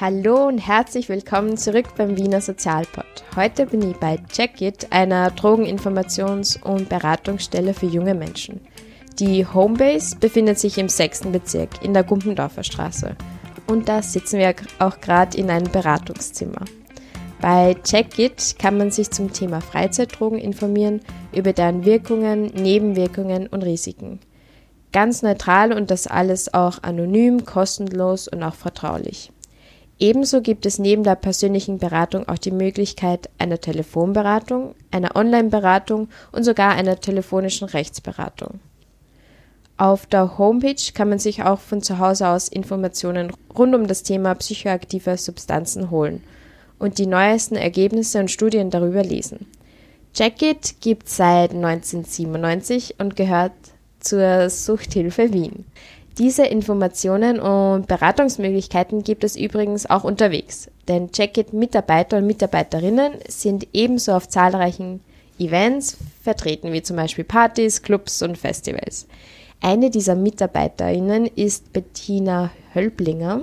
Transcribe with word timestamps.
Hallo 0.00 0.46
und 0.46 0.58
herzlich 0.58 1.10
willkommen 1.10 1.58
zurück 1.58 1.94
beim 1.96 2.16
Wiener 2.16 2.40
Sozialpod. 2.40 3.04
Heute 3.36 3.66
bin 3.66 3.82
ich 3.90 3.96
bei 3.98 4.18
Checkit, 4.32 4.90
einer 4.90 5.30
Drogeninformations- 5.30 6.60
und 6.62 6.88
Beratungsstelle 6.88 7.74
für 7.74 7.86
junge 7.86 8.14
Menschen. 8.14 8.60
Die 9.18 9.46
Homebase 9.46 10.16
befindet 10.16 10.58
sich 10.58 10.78
im 10.78 10.88
6. 10.88 11.30
Bezirk 11.32 11.84
in 11.84 11.92
der 11.92 12.02
Gumpendorfer 12.02 12.64
Straße. 12.64 13.14
Und 13.66 13.90
da 13.90 14.02
sitzen 14.02 14.38
wir 14.38 14.54
auch 14.78 15.00
gerade 15.00 15.36
in 15.36 15.50
einem 15.50 15.70
Beratungszimmer. 15.70 16.64
Bei 17.40 17.74
Checkit 17.84 18.56
kann 18.58 18.76
man 18.76 18.90
sich 18.90 19.10
zum 19.10 19.32
Thema 19.32 19.62
Freizeitdrogen 19.62 20.38
informieren, 20.38 21.00
über 21.34 21.54
deren 21.54 21.86
Wirkungen, 21.86 22.46
Nebenwirkungen 22.48 23.46
und 23.46 23.62
Risiken. 23.62 24.20
Ganz 24.92 25.22
neutral 25.22 25.72
und 25.72 25.90
das 25.90 26.06
alles 26.06 26.52
auch 26.52 26.82
anonym, 26.82 27.46
kostenlos 27.46 28.28
und 28.28 28.42
auch 28.42 28.54
vertraulich. 28.54 29.32
Ebenso 29.98 30.42
gibt 30.42 30.66
es 30.66 30.78
neben 30.78 31.02
der 31.02 31.14
persönlichen 31.14 31.78
Beratung 31.78 32.28
auch 32.28 32.36
die 32.36 32.50
Möglichkeit 32.50 33.30
einer 33.38 33.58
Telefonberatung, 33.58 34.74
einer 34.90 35.16
Online-Beratung 35.16 36.08
und 36.32 36.44
sogar 36.44 36.72
einer 36.72 37.00
telefonischen 37.00 37.68
Rechtsberatung. 37.68 38.60
Auf 39.78 40.04
der 40.04 40.36
Homepage 40.36 40.92
kann 40.92 41.08
man 41.08 41.18
sich 41.18 41.42
auch 41.42 41.60
von 41.60 41.80
zu 41.80 41.98
Hause 41.98 42.28
aus 42.28 42.48
Informationen 42.48 43.32
rund 43.56 43.74
um 43.74 43.86
das 43.86 44.02
Thema 44.02 44.34
psychoaktive 44.34 45.16
Substanzen 45.16 45.90
holen 45.90 46.22
und 46.80 46.98
die 46.98 47.06
neuesten 47.06 47.54
Ergebnisse 47.54 48.18
und 48.18 48.30
Studien 48.30 48.70
darüber 48.70 49.04
lesen. 49.04 49.46
Jacket 50.14 50.80
gibt 50.80 51.08
seit 51.08 51.52
1997 51.52 52.96
und 52.98 53.14
gehört 53.14 53.52
zur 54.00 54.50
Suchthilfe 54.50 55.32
Wien. 55.32 55.64
Diese 56.18 56.44
Informationen 56.44 57.38
und 57.38 57.86
Beratungsmöglichkeiten 57.86 59.04
gibt 59.04 59.22
es 59.22 59.36
übrigens 59.36 59.88
auch 59.88 60.02
unterwegs, 60.02 60.68
denn 60.88 61.12
Checkit-Mitarbeiter 61.12 62.18
und 62.18 62.26
Mitarbeiterinnen 62.26 63.12
sind 63.28 63.68
ebenso 63.72 64.12
auf 64.12 64.28
zahlreichen 64.28 65.00
Events 65.38 65.96
vertreten, 66.22 66.72
wie 66.72 66.82
zum 66.82 66.96
Beispiel 66.96 67.24
Partys, 67.24 67.82
Clubs 67.82 68.20
und 68.22 68.36
Festivals. 68.36 69.06
Eine 69.62 69.90
dieser 69.90 70.14
Mitarbeiterinnen 70.14 71.26
ist 71.26 71.72
Bettina 71.72 72.50
Hölblinger, 72.74 73.42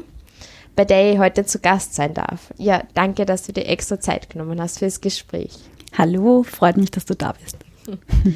bei 0.78 0.86
der 0.86 1.12
ich 1.12 1.18
heute 1.18 1.44
zu 1.44 1.60
Gast 1.60 1.96
sein 1.96 2.14
darf. 2.14 2.54
Ja, 2.58 2.84
danke, 2.94 3.26
dass 3.26 3.44
du 3.44 3.52
dir 3.52 3.66
extra 3.66 4.00
Zeit 4.00 4.30
genommen 4.30 4.62
hast 4.62 4.78
fürs 4.78 5.02
Gespräch. 5.02 5.58
Hallo, 5.98 6.44
freut 6.44 6.78
mich, 6.78 6.92
dass 6.92 7.06
du 7.06 7.16
da 7.16 7.34
bist. 7.34 7.58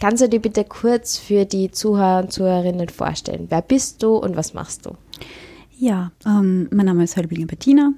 Kannst 0.00 0.20
du 0.20 0.28
dir 0.28 0.40
bitte 0.40 0.64
kurz 0.64 1.16
für 1.16 1.44
die 1.44 1.70
Zuhörer 1.70 2.24
und 2.24 2.32
Zuhörerinnen 2.32 2.88
vorstellen? 2.88 3.46
Wer 3.50 3.62
bist 3.62 4.02
du 4.02 4.16
und 4.16 4.36
was 4.36 4.52
machst 4.52 4.84
du? 4.84 4.96
Ja, 5.78 6.10
ähm, 6.26 6.68
mein 6.72 6.86
Name 6.86 7.04
ist 7.04 7.16
Hölblinger 7.16 7.46
Bettina. 7.46 7.92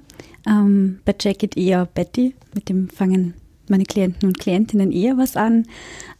Ähm, 0.47 0.99
bei 1.03 1.15
Jacket 1.19 1.57
eher 1.57 1.87
Betty. 1.87 2.35
Mit 2.53 2.69
dem 2.69 2.89
fangen 2.89 3.33
meine 3.69 3.85
Klienten 3.85 4.27
und 4.27 4.37
Klientinnen 4.37 4.91
eher 4.91 5.17
was 5.17 5.35
an. 5.35 5.65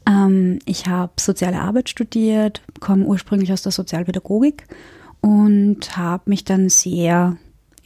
Ähm, 0.07 0.57
ich 0.65 0.87
habe 0.87 1.13
soziale 1.19 1.59
Arbeit 1.61 1.87
studiert, 1.87 2.63
komme 2.79 3.05
ursprünglich 3.05 3.53
aus 3.53 3.61
der 3.61 3.71
Sozialpädagogik 3.71 4.63
und 5.21 5.95
habe 5.95 6.23
mich 6.31 6.43
dann 6.43 6.69
sehr 6.69 7.37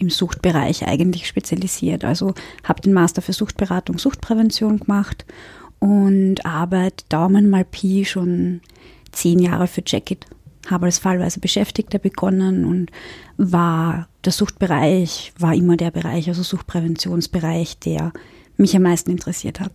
im 0.03 0.09
Suchtbereich 0.09 0.85
eigentlich 0.85 1.27
spezialisiert. 1.27 2.05
Also 2.05 2.33
habe 2.63 2.81
den 2.81 2.93
Master 2.93 3.21
für 3.21 3.33
Suchtberatung, 3.33 3.97
Suchtprävention 3.97 4.79
gemacht 4.79 5.25
und 5.79 6.45
arbeite 6.45 7.05
Daumen 7.09 7.49
mal 7.49 7.65
Pi 7.65 8.05
schon 8.05 8.61
zehn 9.11 9.39
Jahre 9.39 9.67
für 9.67 9.83
Jacket. 9.85 10.25
Habe 10.69 10.85
als 10.85 10.99
fallweise 10.99 11.39
Beschäftigter 11.39 11.99
begonnen 11.99 12.63
und 12.63 12.89
war 13.37 14.07
der 14.23 14.31
Suchtbereich, 14.31 15.33
war 15.37 15.53
immer 15.53 15.75
der 15.75 15.91
Bereich, 15.91 16.29
also 16.29 16.41
Suchtpräventionsbereich, 16.41 17.79
der 17.79 18.13
mich 18.55 18.75
am 18.75 18.83
meisten 18.83 19.11
interessiert 19.11 19.59
hat. 19.59 19.71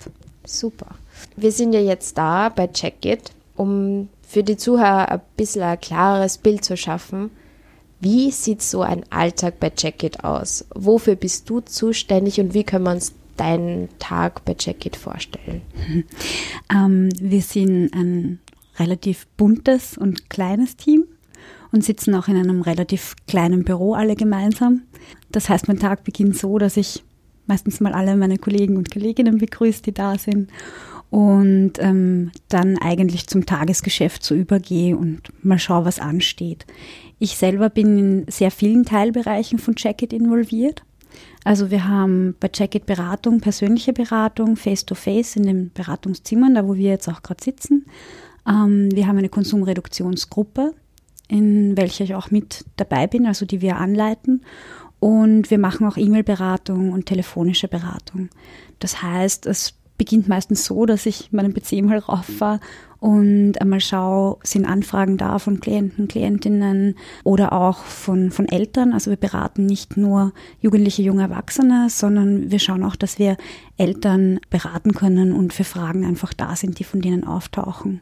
Super. 0.46 0.94
Wir 1.36 1.52
sind 1.52 1.74
ja 1.74 1.80
jetzt 1.80 2.16
da 2.16 2.48
bei 2.48 2.68
Checkit, 2.68 3.32
um 3.54 4.08
für 4.26 4.42
die 4.42 4.56
Zuhörer 4.56 5.10
ein 5.10 5.20
bisschen 5.36 5.62
ein 5.62 5.80
klareres 5.80 6.38
Bild 6.38 6.64
zu 6.64 6.76
schaffen. 6.76 7.30
Wie 8.00 8.30
sieht 8.30 8.62
so 8.62 8.82
ein 8.82 9.04
Alltag 9.10 9.58
bei 9.60 9.70
Checkit 9.70 10.22
aus? 10.24 10.64
Wofür 10.74 11.16
bist 11.16 11.50
du 11.50 11.60
zuständig 11.60 12.40
und 12.40 12.54
wie 12.54 12.64
können 12.64 12.84
wir 12.84 12.92
uns 12.92 13.12
deinen 13.36 13.88
Tag 13.98 14.44
bei 14.44 14.54
Checkit 14.54 14.96
vorstellen? 14.96 15.62
Ähm, 16.70 17.08
wir 17.18 17.40
sind 17.40 17.94
ein 17.94 18.40
relativ 18.78 19.26
buntes 19.38 19.96
und 19.96 20.28
kleines 20.28 20.76
Team 20.76 21.04
und 21.72 21.82
sitzen 21.82 22.14
auch 22.14 22.28
in 22.28 22.36
einem 22.36 22.60
relativ 22.60 23.16
kleinen 23.26 23.64
Büro 23.64 23.94
alle 23.94 24.16
gemeinsam. 24.16 24.82
Das 25.32 25.48
heißt, 25.48 25.66
mein 25.66 25.78
Tag 25.78 26.04
beginnt 26.04 26.36
so, 26.36 26.58
dass 26.58 26.76
ich 26.76 27.02
meistens 27.46 27.80
mal 27.80 27.94
alle 27.94 28.16
meine 28.16 28.36
Kollegen 28.36 28.76
und 28.76 28.92
Kolleginnen 28.92 29.38
begrüße, 29.38 29.82
die 29.82 29.92
da 29.92 30.18
sind 30.18 30.50
und 31.10 31.72
ähm, 31.78 32.30
dann 32.48 32.78
eigentlich 32.78 33.26
zum 33.28 33.46
Tagesgeschäft 33.46 34.22
so 34.22 34.34
übergehe 34.34 34.96
und 34.96 35.22
mal 35.42 35.58
schaue, 35.58 35.84
was 35.86 36.00
ansteht. 36.00 36.66
Ich 37.18 37.36
selber 37.36 37.70
bin 37.70 37.98
in 37.98 38.24
sehr 38.28 38.50
vielen 38.50 38.84
Teilbereichen 38.84 39.58
von 39.58 39.74
Checkit 39.74 40.12
involviert. 40.12 40.82
Also 41.44 41.70
wir 41.70 41.88
haben 41.88 42.36
bei 42.38 42.48
Checkit 42.48 42.84
Beratung, 42.86 43.40
persönliche 43.40 43.92
Beratung, 43.92 44.56
face-to-face 44.56 45.32
-face 45.32 45.36
in 45.36 45.42
den 45.44 45.72
Beratungszimmern, 45.72 46.54
da 46.54 46.66
wo 46.66 46.76
wir 46.76 46.90
jetzt 46.90 47.08
auch 47.08 47.22
gerade 47.22 47.42
sitzen. 47.42 47.86
Ähm, 48.46 48.90
wir 48.92 49.06
haben 49.06 49.18
eine 49.18 49.30
Konsumreduktionsgruppe, 49.30 50.74
in 51.28 51.76
welcher 51.76 52.04
ich 52.04 52.14
auch 52.14 52.30
mit 52.30 52.64
dabei 52.76 53.06
bin, 53.06 53.26
also 53.26 53.46
die 53.46 53.62
wir 53.62 53.76
anleiten. 53.76 54.42
Und 55.00 55.50
wir 55.50 55.58
machen 55.58 55.86
auch 55.86 55.96
E-Mail-Beratung 55.96 56.92
und 56.92 57.06
telefonische 57.06 57.68
Beratung. 57.68 58.30
Das 58.78 59.02
heißt, 59.02 59.46
es 59.46 59.74
beginnt 59.98 60.28
meistens 60.28 60.64
so, 60.64 60.86
dass 60.86 61.04
ich 61.04 61.32
meinen 61.32 61.52
PC 61.52 61.82
mal 61.82 61.98
rauffahre 61.98 62.60
und 63.00 63.60
einmal 63.60 63.80
schaue, 63.80 64.38
sind 64.42 64.64
Anfragen 64.64 65.18
da 65.18 65.38
von 65.38 65.60
Klienten, 65.60 66.08
Klientinnen 66.08 66.96
oder 67.22 67.52
auch 67.52 67.78
von, 67.84 68.30
von 68.30 68.48
Eltern. 68.48 68.92
Also 68.92 69.10
wir 69.10 69.16
beraten 69.16 69.66
nicht 69.66 69.96
nur 69.96 70.32
jugendliche, 70.60 71.02
junge 71.02 71.22
Erwachsene, 71.22 71.88
sondern 71.90 72.50
wir 72.50 72.58
schauen 72.58 72.82
auch, 72.82 72.96
dass 72.96 73.18
wir 73.18 73.36
Eltern 73.76 74.40
beraten 74.50 74.94
können 74.94 75.32
und 75.32 75.52
für 75.52 75.64
Fragen 75.64 76.04
einfach 76.04 76.32
da 76.32 76.56
sind, 76.56 76.78
die 76.78 76.84
von 76.84 77.00
denen 77.00 77.24
auftauchen. 77.24 78.00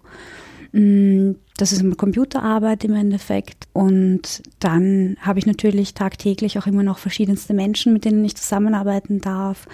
Mm, 0.77 1.37
das 1.57 1.73
ist 1.73 1.81
eine 1.81 1.95
Computerarbeit 1.95 2.85
im 2.85 2.95
Endeffekt. 2.95 3.67
Und 3.73 4.43
dann 4.61 5.17
habe 5.23 5.39
ich 5.39 5.47
natürlich 5.47 5.95
tagtäglich 5.95 6.59
auch 6.59 6.67
immer 6.67 6.83
noch 6.83 6.99
verschiedenste 6.99 7.55
Menschen, 7.55 7.95
mit 7.95 8.05
denen 8.05 8.23
ich 8.27 8.37
zusammenarbeiten 8.37 9.23
darf. 9.23 9.67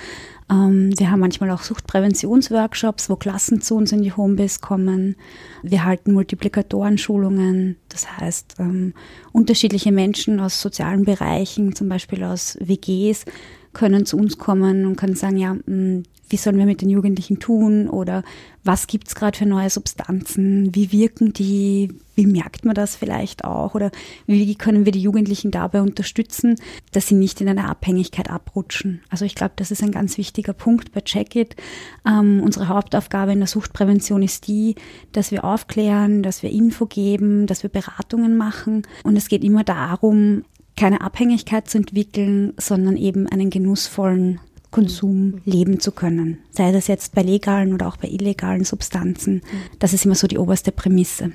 Ähm, 0.48 0.96
wir 0.96 1.10
haben 1.10 1.18
manchmal 1.18 1.50
auch 1.50 1.62
Suchtpräventionsworkshops, 1.62 3.10
wo 3.10 3.16
Klassen 3.16 3.60
zu 3.60 3.74
uns 3.74 3.90
in 3.90 4.02
die 4.02 4.12
Homebase 4.12 4.60
kommen. 4.60 5.16
Wir 5.64 5.84
halten 5.84 6.12
Multiplikatoren-Schulungen. 6.12 7.78
Das 7.88 8.18
heißt, 8.18 8.56
ähm, 8.60 8.94
unterschiedliche 9.32 9.90
Menschen 9.90 10.38
aus 10.38 10.60
sozialen 10.60 11.04
Bereichen, 11.04 11.74
zum 11.74 11.88
Beispiel 11.88 12.22
aus 12.22 12.56
WGs, 12.60 13.24
können 13.72 14.06
zu 14.06 14.16
uns 14.16 14.38
kommen 14.38 14.86
und 14.86 14.96
können 14.96 15.14
sagen, 15.14 15.36
ja, 15.36 15.54
mm, 15.54 16.04
wie 16.32 16.36
sollen 16.38 16.56
wir 16.56 16.66
mit 16.66 16.80
den 16.80 16.88
Jugendlichen 16.88 17.38
tun 17.38 17.88
oder 17.88 18.24
was 18.64 18.86
gibt 18.86 19.08
es 19.08 19.14
gerade 19.14 19.36
für 19.36 19.46
neue 19.46 19.68
Substanzen, 19.68 20.74
wie 20.74 20.92
wirken 20.92 21.32
die, 21.32 21.94
wie 22.14 22.26
merkt 22.26 22.64
man 22.64 22.74
das 22.74 22.96
vielleicht 22.96 23.44
auch 23.44 23.74
oder 23.74 23.90
wie 24.26 24.54
können 24.54 24.84
wir 24.84 24.92
die 24.92 25.02
Jugendlichen 25.02 25.50
dabei 25.50 25.82
unterstützen, 25.82 26.56
dass 26.92 27.08
sie 27.08 27.16
nicht 27.16 27.40
in 27.40 27.48
eine 27.48 27.68
Abhängigkeit 27.68 28.30
abrutschen. 28.30 29.02
Also 29.10 29.24
ich 29.24 29.34
glaube, 29.34 29.52
das 29.56 29.70
ist 29.70 29.82
ein 29.82 29.90
ganz 29.90 30.16
wichtiger 30.16 30.54
Punkt 30.54 30.92
bei 30.92 31.00
Check-It. 31.00 31.56
Ähm, 32.06 32.40
unsere 32.42 32.68
Hauptaufgabe 32.68 33.32
in 33.32 33.40
der 33.40 33.48
Suchtprävention 33.48 34.22
ist 34.22 34.46
die, 34.46 34.76
dass 35.12 35.32
wir 35.32 35.44
aufklären, 35.44 36.22
dass 36.22 36.42
wir 36.42 36.50
Info 36.50 36.86
geben, 36.86 37.46
dass 37.46 37.62
wir 37.62 37.70
Beratungen 37.70 38.36
machen 38.36 38.86
und 39.02 39.16
es 39.16 39.28
geht 39.28 39.44
immer 39.44 39.64
darum, 39.64 40.44
keine 40.82 41.00
Abhängigkeit 41.00 41.70
zu 41.70 41.78
entwickeln, 41.78 42.54
sondern 42.58 42.96
eben 42.96 43.28
einen 43.28 43.50
genussvollen 43.50 44.40
Konsum 44.72 45.40
leben 45.44 45.78
zu 45.78 45.92
können. 45.92 46.38
Sei 46.50 46.72
das 46.72 46.88
jetzt 46.88 47.14
bei 47.14 47.22
legalen 47.22 47.72
oder 47.72 47.86
auch 47.86 47.96
bei 47.96 48.08
illegalen 48.08 48.64
Substanzen. 48.64 49.42
Das 49.78 49.92
ist 49.92 50.04
immer 50.04 50.16
so 50.16 50.26
die 50.26 50.38
oberste 50.38 50.72
Prämisse. 50.72 51.30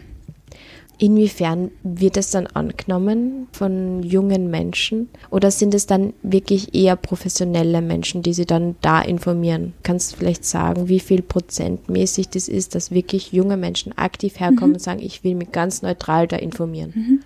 Inwiefern 0.99 1.69
wird 1.83 2.17
es 2.17 2.31
dann 2.31 2.47
angenommen 2.47 3.47
von 3.51 4.01
jungen 4.01 4.49
Menschen 4.49 5.09
oder 5.29 5.51
sind 5.51 5.75
es 5.75 5.85
dann 5.85 6.13
wirklich 6.23 6.73
eher 6.73 6.95
professionelle 6.95 7.83
Menschen, 7.83 8.23
die 8.23 8.33
sie 8.33 8.47
dann 8.47 8.75
da 8.81 9.01
informieren? 9.01 9.73
Kannst 9.83 10.13
du 10.13 10.17
vielleicht 10.17 10.43
sagen, 10.43 10.89
wie 10.89 10.99
viel 10.99 11.21
prozentmäßig 11.21 12.29
das 12.29 12.47
ist, 12.47 12.73
dass 12.73 12.89
wirklich 12.89 13.31
junge 13.31 13.57
Menschen 13.57 13.95
aktiv 13.95 14.39
herkommen 14.39 14.69
mhm. 14.69 14.75
und 14.75 14.81
sagen, 14.81 15.01
ich 15.01 15.23
will 15.23 15.35
mich 15.35 15.51
ganz 15.51 15.83
neutral 15.83 16.27
da 16.27 16.37
informieren? 16.37 16.93
Mhm. 16.95 17.19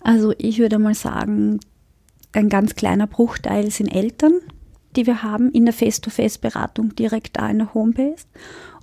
Also 0.00 0.32
ich 0.38 0.60
würde 0.60 0.78
mal 0.78 0.94
sagen, 0.94 1.58
ein 2.32 2.48
ganz 2.48 2.76
kleiner 2.76 3.08
Bruchteil 3.08 3.70
sind 3.72 3.88
Eltern, 3.88 4.34
die 4.94 5.06
wir 5.06 5.24
haben 5.24 5.50
in 5.50 5.64
der 5.64 5.74
Face-to-Face-Beratung 5.74 6.94
direkt 6.94 7.36
da 7.36 7.48
in 7.48 7.58
der 7.58 7.74
Homebase. 7.74 8.26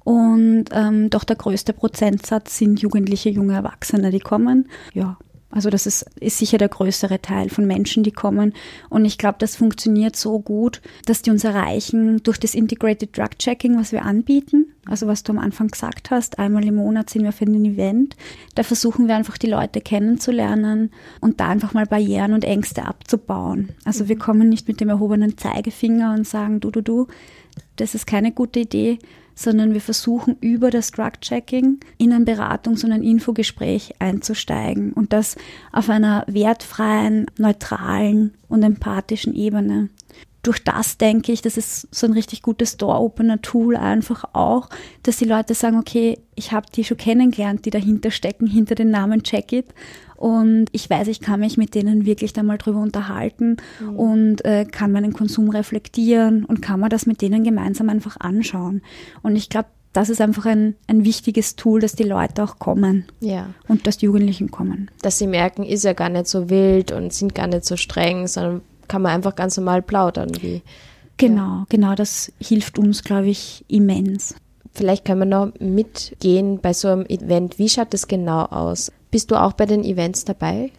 Und 0.05 0.65
ähm, 0.71 1.09
doch 1.09 1.23
der 1.23 1.35
größte 1.35 1.73
Prozentsatz 1.73 2.59
sind 2.59 2.79
Jugendliche, 2.79 3.29
junge 3.29 3.55
Erwachsene, 3.55 4.11
die 4.11 4.19
kommen. 4.19 4.69
Ja, 4.93 5.17
also 5.49 5.69
das 5.69 5.87
ist, 5.87 6.05
ist 6.19 6.37
sicher 6.37 6.59
der 6.59 6.67
größere 6.67 7.21
Teil 7.21 7.49
von 7.49 7.65
Menschen, 7.65 8.03
die 8.03 8.11
kommen. 8.11 8.53
Und 8.89 9.05
ich 9.05 9.17
glaube, 9.17 9.37
das 9.39 9.55
funktioniert 9.55 10.15
so 10.15 10.39
gut, 10.39 10.81
dass 11.05 11.23
die 11.23 11.31
uns 11.31 11.43
erreichen 11.43 12.21
durch 12.21 12.39
das 12.39 12.53
Integrated 12.53 13.17
Drug 13.17 13.39
Checking, 13.39 13.79
was 13.79 13.93
wir 13.93 14.03
anbieten. 14.03 14.73
Also 14.85 15.07
was 15.07 15.23
du 15.23 15.31
am 15.31 15.39
Anfang 15.39 15.69
gesagt 15.69 16.11
hast, 16.11 16.37
einmal 16.37 16.65
im 16.65 16.75
Monat 16.75 17.09
sind 17.09 17.23
wir 17.23 17.31
für 17.31 17.45
ein 17.45 17.65
Event. 17.65 18.15
Da 18.53 18.61
versuchen 18.61 19.07
wir 19.07 19.15
einfach 19.15 19.39
die 19.39 19.49
Leute 19.49 19.81
kennenzulernen 19.81 20.91
und 21.19 21.39
da 21.39 21.47
einfach 21.47 21.73
mal 21.73 21.87
Barrieren 21.87 22.33
und 22.33 22.43
Ängste 22.43 22.85
abzubauen. 22.85 23.69
Also 23.85 24.07
wir 24.07 24.19
kommen 24.19 24.49
nicht 24.49 24.67
mit 24.67 24.81
dem 24.81 24.89
erhobenen 24.89 25.35
Zeigefinger 25.35 26.13
und 26.13 26.27
sagen, 26.27 26.59
du, 26.59 26.69
du, 26.69 26.81
du, 26.81 27.07
das 27.77 27.95
ist 27.95 28.05
keine 28.05 28.33
gute 28.33 28.59
Idee, 28.59 28.99
sondern 29.35 29.73
wir 29.73 29.81
versuchen 29.81 30.37
über 30.39 30.71
das 30.71 30.91
Drug-Checking 30.91 31.79
in 31.97 32.13
ein 32.13 32.25
Beratungs- 32.25 32.83
und 32.83 32.91
ein 32.91 33.03
Infogespräch 33.03 33.93
einzusteigen 33.99 34.93
und 34.93 35.13
das 35.13 35.35
auf 35.71 35.89
einer 35.89 36.23
wertfreien, 36.27 37.27
neutralen 37.37 38.33
und 38.47 38.63
empathischen 38.63 39.35
Ebene. 39.35 39.89
Durch 40.45 40.63
das 40.63 40.99
denke 40.99 41.31
ich, 41.31 41.41
das 41.41 41.57
ist 41.57 41.87
so 41.89 42.05
ein 42.05 42.13
richtig 42.13 42.43
gutes 42.43 42.77
Door-Opener-Tool 42.77 43.75
einfach 43.75 44.25
auch, 44.33 44.69
dass 45.01 45.17
die 45.17 45.25
Leute 45.25 45.55
sagen, 45.55 45.79
okay, 45.79 46.19
ich 46.35 46.51
habe 46.51 46.67
die 46.71 46.83
schon 46.83 46.97
kennengelernt, 46.97 47.65
die 47.65 47.71
dahinter 47.71 48.11
stecken, 48.11 48.45
hinter 48.45 48.75
den 48.75 48.91
Namen 48.91 49.23
Check 49.23 49.51
It 49.53 49.73
und 50.17 50.67
ich 50.71 50.87
weiß, 50.87 51.07
ich 51.07 51.19
kann 51.19 51.39
mich 51.39 51.57
mit 51.57 51.73
denen 51.73 52.05
wirklich 52.05 52.33
da 52.33 52.43
mal 52.43 52.57
drüber 52.57 52.79
unterhalten 52.79 53.57
mhm. 53.79 53.95
und 53.95 54.45
äh, 54.45 54.65
kann 54.65 54.91
meinen 54.91 55.13
Konsum 55.13 55.49
reflektieren 55.49 56.45
und 56.45 56.61
kann 56.61 56.79
man 56.79 56.89
das 56.89 57.05
mit 57.05 57.21
denen 57.21 57.43
gemeinsam 57.43 57.89
einfach 57.89 58.17
anschauen. 58.19 58.81
Und 59.23 59.35
ich 59.35 59.49
glaube, 59.49 59.69
das 59.93 60.09
ist 60.09 60.19
einfach 60.21 60.45
ein, 60.45 60.75
ein 60.87 61.05
wichtiges 61.05 61.55
Tool, 61.55 61.79
dass 61.79 61.95
die 61.95 62.03
Leute 62.03 62.43
auch 62.43 62.59
kommen. 62.59 63.05
Ja. 63.21 63.47
Und 63.67 63.87
dass 63.87 63.97
die 63.97 64.05
Jugendlichen 64.07 64.51
kommen. 64.51 64.91
Dass 65.01 65.17
sie 65.17 65.27
merken, 65.27 65.63
ist 65.63 65.85
ja 65.85 65.93
gar 65.93 66.09
nicht 66.09 66.27
so 66.27 66.49
wild 66.49 66.91
und 66.91 67.13
sind 67.13 67.33
gar 67.33 67.47
nicht 67.47 67.63
so 67.63 67.77
streng, 67.77 68.27
sondern 68.27 68.61
kann 68.87 69.01
man 69.01 69.11
einfach 69.13 69.35
ganz 69.35 69.57
normal 69.57 69.81
plaudern. 69.81 70.31
Wie, 70.41 70.61
genau, 71.17 71.41
ja. 71.41 71.65
genau, 71.69 71.95
das 71.95 72.31
hilft 72.39 72.79
uns, 72.79 73.03
glaube 73.03 73.27
ich, 73.27 73.65
immens. 73.67 74.35
Vielleicht 74.73 75.05
können 75.05 75.21
wir 75.21 75.25
noch 75.25 75.53
mitgehen 75.59 76.59
bei 76.59 76.73
so 76.73 76.89
einem 76.89 77.05
Event. 77.05 77.57
Wie 77.59 77.69
schaut 77.69 77.93
das 77.93 78.07
genau 78.07 78.43
aus? 78.43 78.91
Bist 79.09 79.31
du 79.31 79.41
auch 79.41 79.53
bei 79.53 79.65
den 79.65 79.83
Events 79.83 80.25
dabei? 80.25 80.71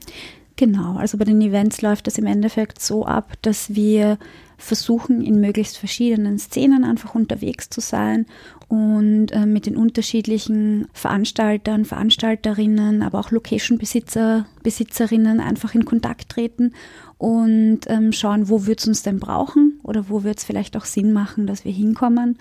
Genau, 0.56 0.96
also 0.96 1.18
bei 1.18 1.24
den 1.24 1.40
Events 1.40 1.82
läuft 1.82 2.08
es 2.08 2.18
im 2.18 2.26
Endeffekt 2.26 2.80
so 2.80 3.04
ab, 3.04 3.32
dass 3.42 3.74
wir 3.74 4.18
versuchen, 4.56 5.22
in 5.22 5.40
möglichst 5.40 5.76
verschiedenen 5.76 6.38
Szenen 6.38 6.84
einfach 6.84 7.14
unterwegs 7.14 7.68
zu 7.68 7.80
sein 7.80 8.26
und 8.68 9.30
äh, 9.32 9.46
mit 9.46 9.66
den 9.66 9.76
unterschiedlichen 9.76 10.88
Veranstaltern, 10.92 11.84
Veranstalterinnen, 11.84 13.02
aber 13.02 13.20
auch 13.20 13.30
Location-Besitzer, 13.30 14.46
Besitzerinnen 14.62 15.40
einfach 15.40 15.74
in 15.74 15.84
Kontakt 15.84 16.30
treten 16.30 16.72
und 17.18 17.80
ähm, 17.86 18.12
schauen, 18.12 18.48
wo 18.48 18.66
wird 18.66 18.80
es 18.80 18.88
uns 18.88 19.02
denn 19.02 19.20
brauchen 19.20 19.78
oder 19.82 20.08
wo 20.08 20.24
wird 20.24 20.38
es 20.38 20.44
vielleicht 20.44 20.76
auch 20.76 20.84
Sinn 20.84 21.12
machen, 21.12 21.46
dass 21.46 21.64
wir 21.64 21.72
hinkommen. 21.72 22.38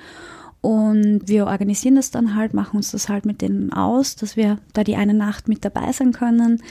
Und 0.61 1.27
wir 1.27 1.45
organisieren 1.45 1.95
das 1.95 2.09
dann 2.09 2.35
halt, 2.35 2.55
machen 2.55 2.77
uns 2.77 2.89
das 2.89 3.07
halt 3.07 3.25
mit 3.25 3.41
denen 3.41 3.71
aus, 3.71 4.15
dass 4.15 4.35
wir 4.35 4.57
da 4.73 4.83
die 4.83 4.95
eine 4.95 5.13
Nacht 5.13 5.47
mit 5.47 5.63
dabei 5.63 5.91
sein 5.91 6.11
können. 6.11 6.63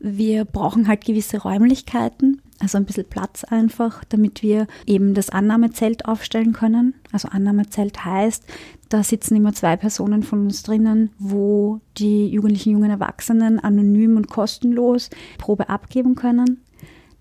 Wir 0.00 0.44
brauchen 0.44 0.86
halt 0.86 1.04
gewisse 1.04 1.38
Räumlichkeiten, 1.38 2.42
also 2.60 2.78
ein 2.78 2.84
bisschen 2.84 3.08
Platz 3.08 3.44
einfach, 3.44 4.04
damit 4.08 4.42
wir 4.42 4.66
eben 4.86 5.14
das 5.14 5.30
Annahmezelt 5.30 6.06
aufstellen 6.06 6.52
können. 6.52 6.94
Also 7.12 7.28
Annahmezelt 7.28 8.04
heißt, 8.04 8.44
da 8.88 9.02
sitzen 9.02 9.36
immer 9.36 9.52
zwei 9.52 9.76
Personen 9.76 10.22
von 10.22 10.40
uns 10.40 10.62
drinnen, 10.62 11.10
wo 11.18 11.80
die 11.98 12.28
jugendlichen 12.28 12.72
jungen 12.72 12.90
Erwachsenen 12.90 13.60
anonym 13.60 14.16
und 14.16 14.28
kostenlos 14.28 15.10
Probe 15.36 15.68
abgeben 15.68 16.14
können. 16.14 16.62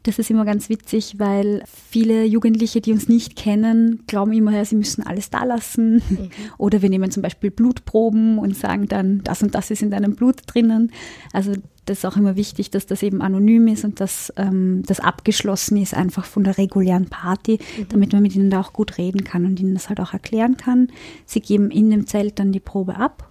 Das 0.07 0.19
ist 0.19 0.29
immer 0.29 0.45
ganz 0.45 0.69
witzig, 0.69 1.15
weil 1.17 1.65
viele 1.67 2.23
Jugendliche, 2.23 2.79
die 2.79 2.93
uns 2.93 3.09
nicht 3.09 3.35
kennen, 3.35 4.03
glauben 4.07 4.31
immer, 4.31 4.53
ja, 4.53 4.63
sie 4.63 4.77
müssen 4.77 5.05
alles 5.05 5.29
da 5.29 5.43
lassen. 5.43 5.95
Mhm. 5.95 6.29
Oder 6.57 6.81
wir 6.81 6.89
nehmen 6.89 7.11
zum 7.11 7.21
Beispiel 7.21 7.51
Blutproben 7.51 8.37
und 8.37 8.55
sagen 8.55 8.87
dann, 8.87 9.21
das 9.25 9.43
und 9.43 9.53
das 9.53 9.69
ist 9.69 9.81
in 9.81 9.91
deinem 9.91 10.15
Blut 10.15 10.37
drinnen. 10.47 10.93
Also 11.33 11.51
das 11.83 11.97
ist 11.97 12.05
auch 12.05 12.15
immer 12.15 12.37
wichtig, 12.37 12.71
dass 12.71 12.85
das 12.85 13.03
eben 13.03 13.21
anonym 13.21 13.67
ist 13.67 13.83
und 13.83 13.99
dass 13.99 14.31
ähm, 14.37 14.81
das 14.87 15.01
abgeschlossen 15.01 15.75
ist 15.75 15.93
einfach 15.93 16.23
von 16.23 16.45
der 16.45 16.57
regulären 16.57 17.07
Party, 17.07 17.59
mhm. 17.77 17.89
damit 17.89 18.13
man 18.13 18.21
mit 18.21 18.33
ihnen 18.33 18.49
da 18.49 18.61
auch 18.61 18.71
gut 18.71 18.97
reden 18.97 19.25
kann 19.25 19.45
und 19.45 19.59
ihnen 19.59 19.73
das 19.73 19.89
halt 19.89 19.99
auch 19.99 20.13
erklären 20.13 20.55
kann. 20.55 20.87
Sie 21.25 21.41
geben 21.41 21.69
in 21.69 21.89
dem 21.89 22.07
Zelt 22.07 22.39
dann 22.39 22.53
die 22.53 22.61
Probe 22.61 22.95
ab 22.95 23.29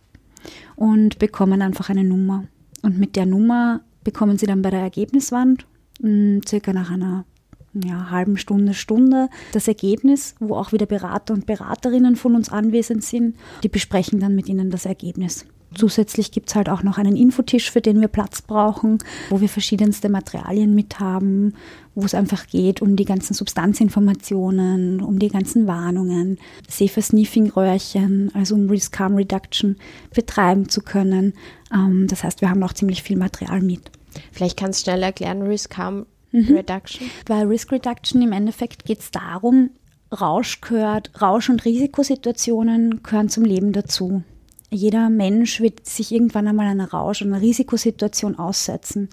und 0.75 1.19
bekommen 1.19 1.63
einfach 1.63 1.89
eine 1.89 2.05
Nummer. 2.05 2.45
Und 2.83 2.99
mit 2.99 3.17
der 3.17 3.25
Nummer 3.25 3.81
bekommen 4.05 4.37
sie 4.37 4.45
dann 4.45 4.61
bei 4.61 4.69
der 4.69 4.81
Ergebniswand 4.81 5.67
circa 6.47 6.73
nach 6.73 6.91
einer 6.91 7.25
ja, 7.85 8.11
halben 8.11 8.37
Stunde, 8.37 8.75
Stunde 8.75 9.29
das 9.53 9.69
Ergebnis, 9.69 10.35
wo 10.41 10.57
auch 10.57 10.73
wieder 10.73 10.87
Berater 10.87 11.35
und 11.35 11.47
Beraterinnen 11.47 12.17
von 12.17 12.35
uns 12.35 12.51
anwesend 12.51 13.05
sind. 13.05 13.37
Die 13.63 13.69
besprechen 13.69 14.21
dann 14.21 14.35
mit 14.35 14.49
ihnen 14.49 14.71
das 14.71 14.87
Ergebnis. 14.87 15.47
Zusätzlich 15.75 16.31
gibt 16.31 16.49
es 16.49 16.55
halt 16.55 16.71
auch 16.71 16.83
noch 16.83 16.97
einen 16.97 17.17
Infotisch, 17.17 17.71
für 17.71 17.81
den 17.81 18.01
wir 18.01 18.09
Platz 18.09 18.41
brauchen, 18.41 18.99
wo 19.29 19.41
wir 19.41 19.49
verschiedenste 19.49 20.09
Materialien 20.09 20.75
mit 20.75 21.01
haben, 21.01 21.55
wo 21.95 22.05
es 22.05 22.15
einfach 22.15 22.47
geht 22.47 22.81
um 22.81 22.97
die 22.97 23.05
ganzen 23.05 23.35
Substanzinformationen, 23.35 25.03
um 25.03 25.19
die 25.19 25.29
ganzen 25.29 25.67
Warnungen, 25.67 26.39
Safer 26.69 27.03
Sniffing 27.03 27.51
Röhrchen, 27.51 28.31
also 28.33 28.55
um 28.55 28.71
Risk 28.71 28.99
Harm 28.99 29.17
Reduction 29.17 29.77
betreiben 30.15 30.69
zu 30.69 30.81
können. 30.81 31.35
Ähm, 31.75 32.07
das 32.09 32.25
heißt, 32.25 32.41
wir 32.41 32.49
haben 32.49 32.63
auch 32.63 32.73
ziemlich 32.73 33.03
viel 33.03 33.19
Material 33.19 33.61
mit. 33.61 33.91
Vielleicht 34.33 34.57
kannst 34.57 34.81
du 34.81 34.91
schnell 34.91 35.03
erklären, 35.03 35.43
Risk 35.43 35.77
Harm 35.77 36.07
mhm. 36.33 36.57
Reduction. 36.57 37.11
Bei 37.27 37.43
Risk 37.45 37.73
Reduction 37.73 38.23
im 38.23 38.33
Endeffekt 38.33 38.85
geht 38.85 39.01
es 39.01 39.11
darum, 39.11 39.71
Rausch 40.13 40.61
gehört, 40.61 41.11
Rausch- 41.21 41.51
und 41.51 41.65
Risikosituationen 41.65 43.03
gehören 43.03 43.29
zum 43.29 43.45
Leben 43.45 43.73
dazu. 43.73 44.23
Jeder 44.71 45.11
Mensch 45.11 45.61
wird 45.61 45.87
sich 45.87 46.13
irgendwann 46.13 46.49
einmal 46.49 46.67
einer 46.67 46.91
Rausch- 46.91 47.23
oder 47.23 47.33
einer 47.33 47.43
Risikosituation 47.43 48.39
aussetzen. 48.39 49.09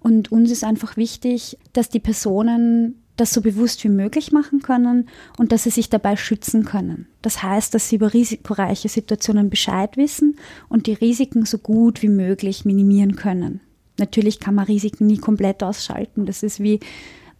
Und 0.00 0.30
uns 0.30 0.50
ist 0.50 0.64
einfach 0.64 0.96
wichtig, 0.96 1.58
dass 1.72 1.88
die 1.88 2.00
Personen 2.00 3.02
das 3.16 3.32
so 3.32 3.40
bewusst 3.40 3.82
wie 3.84 3.88
möglich 3.88 4.32
machen 4.32 4.62
können 4.62 5.08
und 5.36 5.50
dass 5.50 5.64
sie 5.64 5.70
sich 5.70 5.90
dabei 5.90 6.16
schützen 6.16 6.64
können. 6.64 7.08
Das 7.20 7.42
heißt, 7.42 7.74
dass 7.74 7.88
sie 7.88 7.96
über 7.96 8.14
risikoreiche 8.14 8.88
Situationen 8.88 9.50
Bescheid 9.50 9.96
wissen 9.96 10.36
und 10.68 10.86
die 10.86 10.92
Risiken 10.92 11.44
so 11.44 11.58
gut 11.58 12.02
wie 12.02 12.08
möglich 12.08 12.64
minimieren 12.64 13.16
können. 13.16 13.60
Natürlich 13.98 14.40
kann 14.40 14.54
man 14.54 14.66
Risiken 14.66 15.06
nie 15.06 15.18
komplett 15.18 15.62
ausschalten. 15.62 16.26
Das 16.26 16.42
ist 16.42 16.60
wie, 16.60 16.80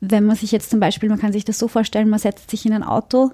wenn 0.00 0.25
man 0.25 0.37
sich 0.37 0.53
jetzt 0.53 0.71
zum 0.71 0.81
Beispiel, 0.81 1.09
man 1.09 1.19
kann 1.19 1.33
sich 1.33 1.45
das 1.45 1.59
so 1.59 1.69
vorstellen, 1.69 2.09
man 2.09 2.19
setzt 2.19 2.50
sich 2.50 2.67
in 2.67 2.73
ein 2.73 2.83
Auto 2.83 3.33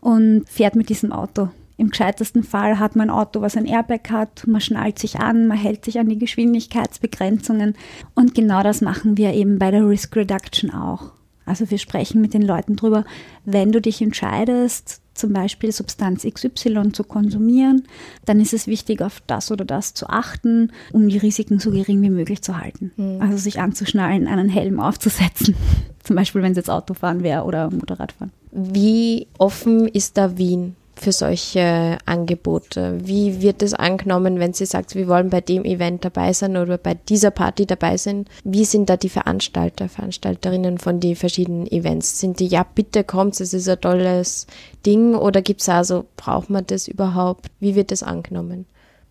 und 0.00 0.44
fährt 0.48 0.76
mit 0.76 0.88
diesem 0.88 1.12
Auto. 1.12 1.48
Im 1.78 1.90
gescheitesten 1.90 2.42
Fall 2.42 2.78
hat 2.78 2.96
man 2.96 3.10
ein 3.10 3.16
Auto, 3.16 3.42
was 3.42 3.56
ein 3.56 3.66
Airbag 3.66 4.10
hat, 4.10 4.46
man 4.46 4.62
schnallt 4.62 4.98
sich 4.98 5.16
an, 5.16 5.46
man 5.46 5.58
hält 5.58 5.84
sich 5.84 5.98
an 5.98 6.08
die 6.08 6.18
Geschwindigkeitsbegrenzungen 6.18 7.74
und 8.14 8.34
genau 8.34 8.62
das 8.62 8.80
machen 8.80 9.18
wir 9.18 9.34
eben 9.34 9.58
bei 9.58 9.70
der 9.70 9.86
Risk 9.86 10.16
Reduction 10.16 10.70
auch. 10.70 11.12
Also 11.44 11.70
wir 11.70 11.78
sprechen 11.78 12.20
mit 12.20 12.32
den 12.32 12.42
Leuten 12.42 12.76
drüber, 12.76 13.04
wenn 13.44 13.72
du 13.72 13.80
dich 13.80 14.00
entscheidest, 14.00 15.02
zum 15.16 15.32
Beispiel 15.32 15.72
Substanz 15.72 16.26
XY 16.26 16.92
zu 16.92 17.04
konsumieren, 17.04 17.84
dann 18.24 18.40
ist 18.40 18.52
es 18.52 18.66
wichtig, 18.66 19.02
auf 19.02 19.22
das 19.26 19.50
oder 19.50 19.64
das 19.64 19.94
zu 19.94 20.08
achten, 20.08 20.72
um 20.92 21.08
die 21.08 21.18
Risiken 21.18 21.58
so 21.58 21.70
gering 21.70 22.02
wie 22.02 22.10
möglich 22.10 22.42
zu 22.42 22.58
halten. 22.58 22.92
Mhm. 22.96 23.20
Also 23.20 23.36
sich 23.36 23.60
anzuschnallen, 23.60 24.26
einen 24.26 24.48
Helm 24.48 24.80
aufzusetzen, 24.80 25.54
zum 26.02 26.16
Beispiel 26.16 26.42
wenn 26.42 26.52
es 26.52 26.58
jetzt 26.58 26.70
Autofahren 26.70 27.22
wäre 27.22 27.44
oder 27.44 27.70
Motorradfahren. 27.70 28.32
Wie 28.52 29.26
offen 29.38 29.88
ist 29.88 30.16
da 30.16 30.38
Wien 30.38 30.76
für 30.98 31.12
solche 31.12 31.98
Angebote? 32.06 32.98
Wie 33.02 33.42
wird 33.42 33.62
es 33.62 33.74
angenommen, 33.74 34.38
wenn 34.38 34.52
sie 34.52 34.66
sagt, 34.66 34.94
wir 34.94 35.08
wollen 35.08 35.30
bei 35.30 35.40
dem 35.40 35.64
Event 35.64 36.04
dabei 36.04 36.32
sein 36.32 36.56
oder 36.56 36.78
bei 36.78 36.94
dieser 36.94 37.30
Party 37.30 37.66
dabei 37.66 37.96
sein? 37.96 38.24
Wie 38.44 38.64
sind 38.64 38.88
da 38.88 38.96
die 38.96 39.08
Veranstalter, 39.08 39.88
Veranstalterinnen 39.88 40.78
von 40.78 41.00
den 41.00 41.16
verschiedenen 41.16 41.66
Events? 41.70 42.18
Sind 42.18 42.40
die, 42.40 42.46
ja, 42.46 42.64
bitte 42.74 43.04
kommt, 43.04 43.38
es 43.40 43.52
ist 43.52 43.68
ein 43.68 43.80
tolles 43.80 44.46
Ding 44.84 45.14
oder 45.14 45.42
gibt 45.42 45.60
es 45.60 45.68
also, 45.68 46.06
braucht 46.16 46.50
man 46.50 46.66
das 46.66 46.88
überhaupt? 46.88 47.46
Wie 47.60 47.74
wird 47.74 47.90
das 47.90 48.02
angenommen? 48.02 48.66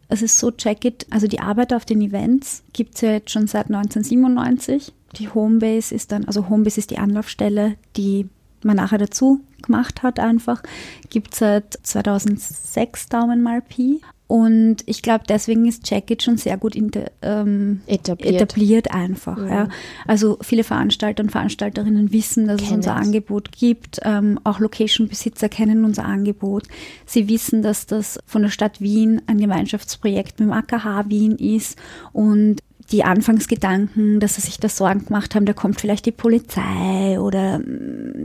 Es 0.07 0.21
ist 0.21 0.39
so, 0.39 0.51
check 0.51 0.85
it, 0.85 1.07
also 1.09 1.27
die 1.27 1.39
Arbeit 1.39 1.73
auf 1.73 1.85
den 1.85 2.01
Events 2.01 2.63
gibt 2.73 2.95
es 2.95 3.01
ja 3.01 3.11
jetzt 3.11 3.31
schon 3.31 3.47
seit 3.47 3.67
1997. 3.67 4.93
Die 5.17 5.29
Homebase 5.29 5.95
ist 5.95 6.11
dann, 6.11 6.25
also 6.25 6.49
Homebase 6.49 6.79
ist 6.79 6.91
die 6.91 6.97
Anlaufstelle, 6.97 7.75
die 7.95 8.27
man 8.65 8.77
nachher 8.77 8.97
dazu 8.97 9.41
gemacht 9.61 10.03
hat 10.03 10.19
einfach, 10.19 10.61
gibt 11.09 11.33
es 11.33 11.39
seit 11.39 11.79
2006 11.83 13.09
Daumen 13.09 13.41
mal 13.41 13.61
Pi. 13.61 14.01
Und 14.27 14.77
ich 14.87 15.03
glaube, 15.03 15.23
deswegen 15.29 15.67
ist 15.67 15.87
Jacket 15.87 16.23
schon 16.23 16.37
sehr 16.37 16.57
gut 16.57 16.75
inter, 16.75 17.11
ähm, 17.21 17.81
etabliert. 17.85 18.41
etabliert. 18.41 18.91
einfach. 18.91 19.37
Mhm. 19.37 19.47
Ja. 19.47 19.67
Also 20.07 20.39
viele 20.41 20.63
Veranstalter 20.63 21.21
und 21.21 21.29
Veranstalterinnen 21.29 22.11
wissen, 22.11 22.47
dass 22.47 22.57
kennen 22.57 22.79
es 22.79 22.87
unser. 22.87 22.95
Angebot 22.95 23.51
gibt. 23.51 23.99
Ähm, 24.01 24.39
auch 24.43 24.59
Location-Besitzer 24.59 25.47
kennen 25.47 25.85
unser 25.85 26.05
Angebot. 26.05 26.63
Sie 27.05 27.29
wissen, 27.29 27.61
dass 27.61 27.85
das 27.85 28.17
von 28.25 28.41
der 28.41 28.49
Stadt 28.49 28.81
Wien 28.81 29.21
ein 29.27 29.37
Gemeinschaftsprojekt 29.37 30.39
mit 30.39 30.49
dem 30.49 30.53
AKH 30.53 31.07
Wien 31.07 31.35
ist 31.37 31.77
und 32.11 32.63
die 32.91 33.03
Anfangsgedanken, 33.03 34.19
dass 34.19 34.35
sie 34.35 34.41
sich 34.41 34.59
da 34.59 34.69
Sorgen 34.69 35.05
gemacht 35.05 35.33
haben, 35.35 35.45
da 35.45 35.53
kommt 35.53 35.81
vielleicht 35.81 36.05
die 36.05 36.11
Polizei 36.11 37.19
oder 37.19 37.59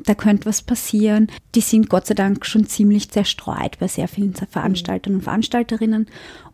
da 0.04 0.14
könnte 0.14 0.47
was 0.47 0.62
passieren, 0.62 1.28
die 1.54 1.61
sind 1.61 1.88
Gott 1.88 2.07
sei 2.07 2.14
Dank 2.14 2.47
schon 2.47 2.66
ziemlich 2.66 3.11
zerstreut 3.11 3.78
bei 3.78 3.88
sehr 3.88 4.09
vielen 4.09 4.35
Veranstaltern 4.35 5.16
und 5.16 5.23
Veranstalterinnen. 5.23 6.07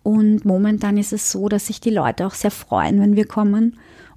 Und 0.03 0.45
momentan 0.45 0.99
ist 0.99 1.13
es 1.13 1.31
so, 1.33 1.49
dass 1.49 1.67
sich 1.67 1.81
die 1.81 1.91
Leute 1.91 2.27
auch 2.27 2.35
sehr 2.35 2.51
freuen, 2.51 3.01
wenn 3.01 3.17
wir 3.17 3.27
kommen 3.27 3.77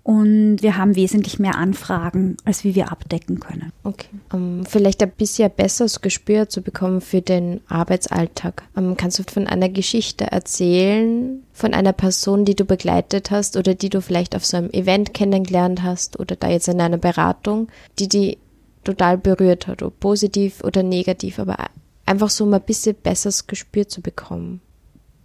und 0.10 0.64
wir 0.64 0.76
haben 0.78 0.96
wesentlich 0.96 1.38
mehr 1.38 1.56
Anfragen, 1.56 2.38
als 2.46 2.64
wie 2.64 2.74
wir 2.74 2.92
abdecken 2.92 3.40
können. 3.40 3.72
Okay. 3.84 4.08
Um, 4.34 4.60
ähm, 4.60 4.66
vielleicht 4.66 5.04
ein 5.04 5.12
bisschen 5.12 5.52
besseres 5.56 6.02
Gespür 6.02 6.50
zu 6.50 6.62
bekommen 6.62 7.02
für 7.02 7.22
den 7.22 7.62
Arbeitsalltag. 7.68 8.64
Um, 8.76 8.86
ähm, 8.86 8.98
kannst 8.98 9.20
du 9.20 9.24
von 9.32 9.46
einer 9.46 9.70
Geschichte 9.70 10.26
erzählen, 10.26 11.44
von 11.54 11.76
einer 11.76 11.94
Person, 11.94 12.44
die 12.44 12.56
du 12.56 12.66
begleitet 12.66 13.30
hast 13.30 13.58
oder 13.58 13.76
die 13.76 13.90
du 13.90 14.02
vielleicht 14.02 14.36
auf 14.36 14.46
so 14.46 14.58
einem 14.58 14.72
Event 14.72 15.14
kennengelernt 15.14 15.84
hast 15.84 16.20
oder 16.20 16.36
da 16.36 16.50
jetzt 16.50 16.70
in 16.70 16.82
einer 16.82 16.98
Beratung, 16.98 17.68
die 18.00 18.08
die 18.08 18.38
total 18.84 19.18
berührt 19.18 19.68
hat, 19.68 19.84
ob 19.84 20.00
positiv 20.00 20.64
oder 20.64 20.84
negativ, 20.84 21.40
aber 21.40 21.58
einfach 22.06 22.30
so 22.30 22.46
um 22.46 22.54
ein 22.54 22.62
bisschen 22.62 22.96
besseres 22.96 23.48
Gespür 23.48 23.88
zu 23.88 24.02
bekommen. 24.02 24.62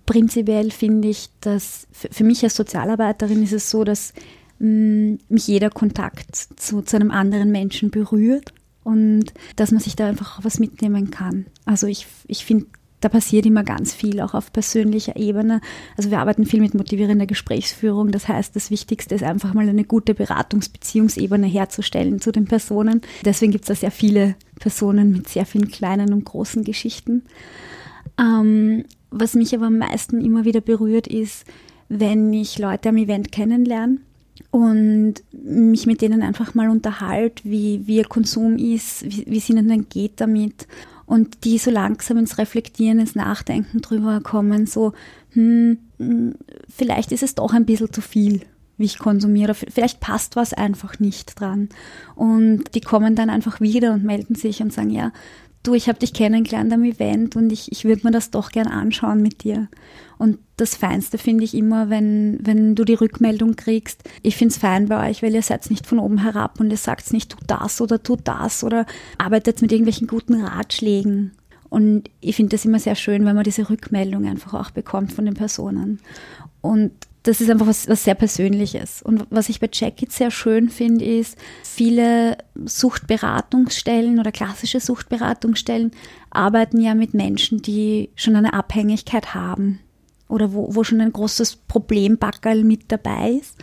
Prinzipiell 0.06 0.70
finde 0.70 1.08
ich, 1.08 1.30
dass 1.40 1.86
für 1.92 2.24
mich 2.24 2.42
als 2.42 2.56
Sozialarbeiterin 2.56 3.42
ist 3.42 3.52
es 3.52 3.70
so, 3.70 3.84
dass 3.84 4.12
mich 4.58 5.48
jeder 5.48 5.70
Kontakt 5.70 6.36
zu, 6.36 6.82
zu 6.82 6.96
einem 6.96 7.10
anderen 7.10 7.50
Menschen 7.50 7.90
berührt 7.90 8.54
und 8.82 9.32
dass 9.56 9.72
man 9.72 9.80
sich 9.80 9.96
da 9.96 10.06
einfach 10.06 10.44
was 10.44 10.60
mitnehmen 10.60 11.10
kann. 11.10 11.46
Also 11.64 11.86
ich, 11.86 12.06
ich 12.28 12.44
finde, 12.44 12.66
da 13.04 13.10
passiert 13.10 13.44
immer 13.44 13.64
ganz 13.64 13.92
viel, 13.92 14.20
auch 14.20 14.32
auf 14.32 14.52
persönlicher 14.52 15.16
Ebene. 15.16 15.60
Also 15.96 16.10
wir 16.10 16.20
arbeiten 16.20 16.46
viel 16.46 16.60
mit 16.60 16.74
motivierender 16.74 17.26
Gesprächsführung. 17.26 18.10
Das 18.10 18.28
heißt, 18.28 18.56
das 18.56 18.70
Wichtigste 18.70 19.14
ist 19.14 19.22
einfach 19.22 19.52
mal 19.52 19.68
eine 19.68 19.84
gute 19.84 20.14
Beratungsbeziehungsebene 20.14 21.46
herzustellen 21.46 22.20
zu 22.20 22.32
den 22.32 22.46
Personen. 22.46 23.02
Deswegen 23.24 23.52
gibt 23.52 23.64
es 23.64 23.68
da 23.68 23.74
sehr 23.74 23.90
viele 23.90 24.36
Personen 24.58 25.12
mit 25.12 25.28
sehr 25.28 25.44
vielen 25.44 25.68
kleinen 25.68 26.14
und 26.14 26.24
großen 26.24 26.64
Geschichten. 26.64 27.22
Ähm, 28.18 28.84
was 29.10 29.34
mich 29.34 29.54
aber 29.54 29.66
am 29.66 29.78
meisten 29.78 30.24
immer 30.24 30.46
wieder 30.46 30.62
berührt, 30.62 31.06
ist, 31.06 31.44
wenn 31.90 32.32
ich 32.32 32.58
Leute 32.58 32.88
am 32.88 32.96
Event 32.96 33.32
kennenlerne 33.32 33.98
und 34.50 35.16
mich 35.32 35.86
mit 35.86 36.00
denen 36.00 36.22
einfach 36.22 36.54
mal 36.54 36.70
unterhalte, 36.70 37.44
wie, 37.44 37.86
wie 37.86 37.96
ihr 37.96 38.08
Konsum 38.08 38.56
ist, 38.56 39.04
wie, 39.04 39.26
wie 39.26 39.38
es 39.38 39.50
ihnen 39.50 39.68
dann 39.68 39.88
geht 39.88 40.20
damit 40.20 40.66
und 41.06 41.44
die 41.44 41.58
so 41.58 41.70
langsam 41.70 42.18
ins 42.18 42.38
Reflektieren, 42.38 42.98
ins 42.98 43.14
Nachdenken 43.14 43.80
drüber 43.80 44.20
kommen, 44.20 44.66
so, 44.66 44.92
hm, 45.30 45.78
hm, 45.98 46.34
vielleicht 46.68 47.12
ist 47.12 47.22
es 47.22 47.34
doch 47.34 47.52
ein 47.52 47.66
bisschen 47.66 47.92
zu 47.92 48.00
viel, 48.00 48.42
wie 48.76 48.84
ich 48.84 48.98
konsumiere, 48.98 49.54
vielleicht 49.54 50.00
passt 50.00 50.36
was 50.36 50.52
einfach 50.52 50.98
nicht 50.98 51.38
dran. 51.38 51.68
Und 52.14 52.74
die 52.74 52.80
kommen 52.80 53.14
dann 53.14 53.30
einfach 53.30 53.60
wieder 53.60 53.92
und 53.92 54.04
melden 54.04 54.34
sich 54.34 54.60
und 54.62 54.72
sagen, 54.72 54.90
ja, 54.90 55.12
du, 55.64 55.74
ich 55.74 55.88
habe 55.88 55.98
dich 55.98 56.12
kennengelernt 56.12 56.72
am 56.72 56.84
Event 56.84 57.34
und 57.34 57.50
ich, 57.50 57.72
ich 57.72 57.84
würde 57.84 58.02
mir 58.04 58.12
das 58.12 58.30
doch 58.30 58.52
gern 58.52 58.68
anschauen 58.68 59.20
mit 59.20 59.42
dir. 59.42 59.68
Und 60.16 60.38
das 60.56 60.76
Feinste 60.76 61.18
finde 61.18 61.42
ich 61.42 61.54
immer, 61.54 61.90
wenn, 61.90 62.38
wenn 62.40 62.76
du 62.76 62.84
die 62.84 62.94
Rückmeldung 62.94 63.56
kriegst, 63.56 64.04
ich 64.22 64.36
finde 64.36 64.52
es 64.52 64.58
fein 64.58 64.86
bei 64.86 65.10
euch, 65.10 65.22
weil 65.22 65.34
ihr 65.34 65.42
seid 65.42 65.68
nicht 65.70 65.86
von 65.86 65.98
oben 65.98 66.18
herab 66.18 66.60
und 66.60 66.70
ihr 66.70 66.76
sagt 66.76 67.12
nicht, 67.12 67.30
tu 67.30 67.38
das 67.46 67.80
oder 67.80 68.02
tu 68.02 68.16
das 68.22 68.62
oder 68.62 68.86
arbeitet 69.18 69.60
mit 69.60 69.72
irgendwelchen 69.72 70.06
guten 70.06 70.40
Ratschlägen. 70.40 71.32
Und 71.68 72.08
ich 72.20 72.36
finde 72.36 72.50
das 72.50 72.64
immer 72.64 72.78
sehr 72.78 72.94
schön, 72.94 73.24
wenn 73.24 73.34
man 73.34 73.42
diese 73.42 73.68
Rückmeldung 73.68 74.26
einfach 74.26 74.54
auch 74.54 74.70
bekommt 74.70 75.12
von 75.12 75.24
den 75.24 75.34
Personen. 75.34 75.98
Und 76.60 76.92
das 77.24 77.40
ist 77.40 77.50
einfach 77.50 77.66
was, 77.66 77.88
was 77.88 78.04
sehr 78.04 78.14
Persönliches. 78.14 79.02
Und 79.02 79.26
was 79.30 79.48
ich 79.48 79.58
bei 79.58 79.68
Jacket 79.72 80.12
sehr 80.12 80.30
schön 80.30 80.68
finde, 80.68 81.04
ist, 81.04 81.38
viele 81.62 82.36
Suchtberatungsstellen 82.64 84.20
oder 84.20 84.30
klassische 84.30 84.78
Suchtberatungsstellen 84.78 85.92
arbeiten 86.30 86.80
ja 86.80 86.94
mit 86.94 87.14
Menschen, 87.14 87.62
die 87.62 88.10
schon 88.14 88.36
eine 88.36 88.52
Abhängigkeit 88.52 89.34
haben 89.34 89.80
oder 90.28 90.52
wo, 90.52 90.74
wo 90.74 90.84
schon 90.84 91.00
ein 91.00 91.12
großes 91.12 91.56
Problembackerl 91.56 92.62
mit 92.62 92.92
dabei 92.92 93.40
ist. 93.40 93.56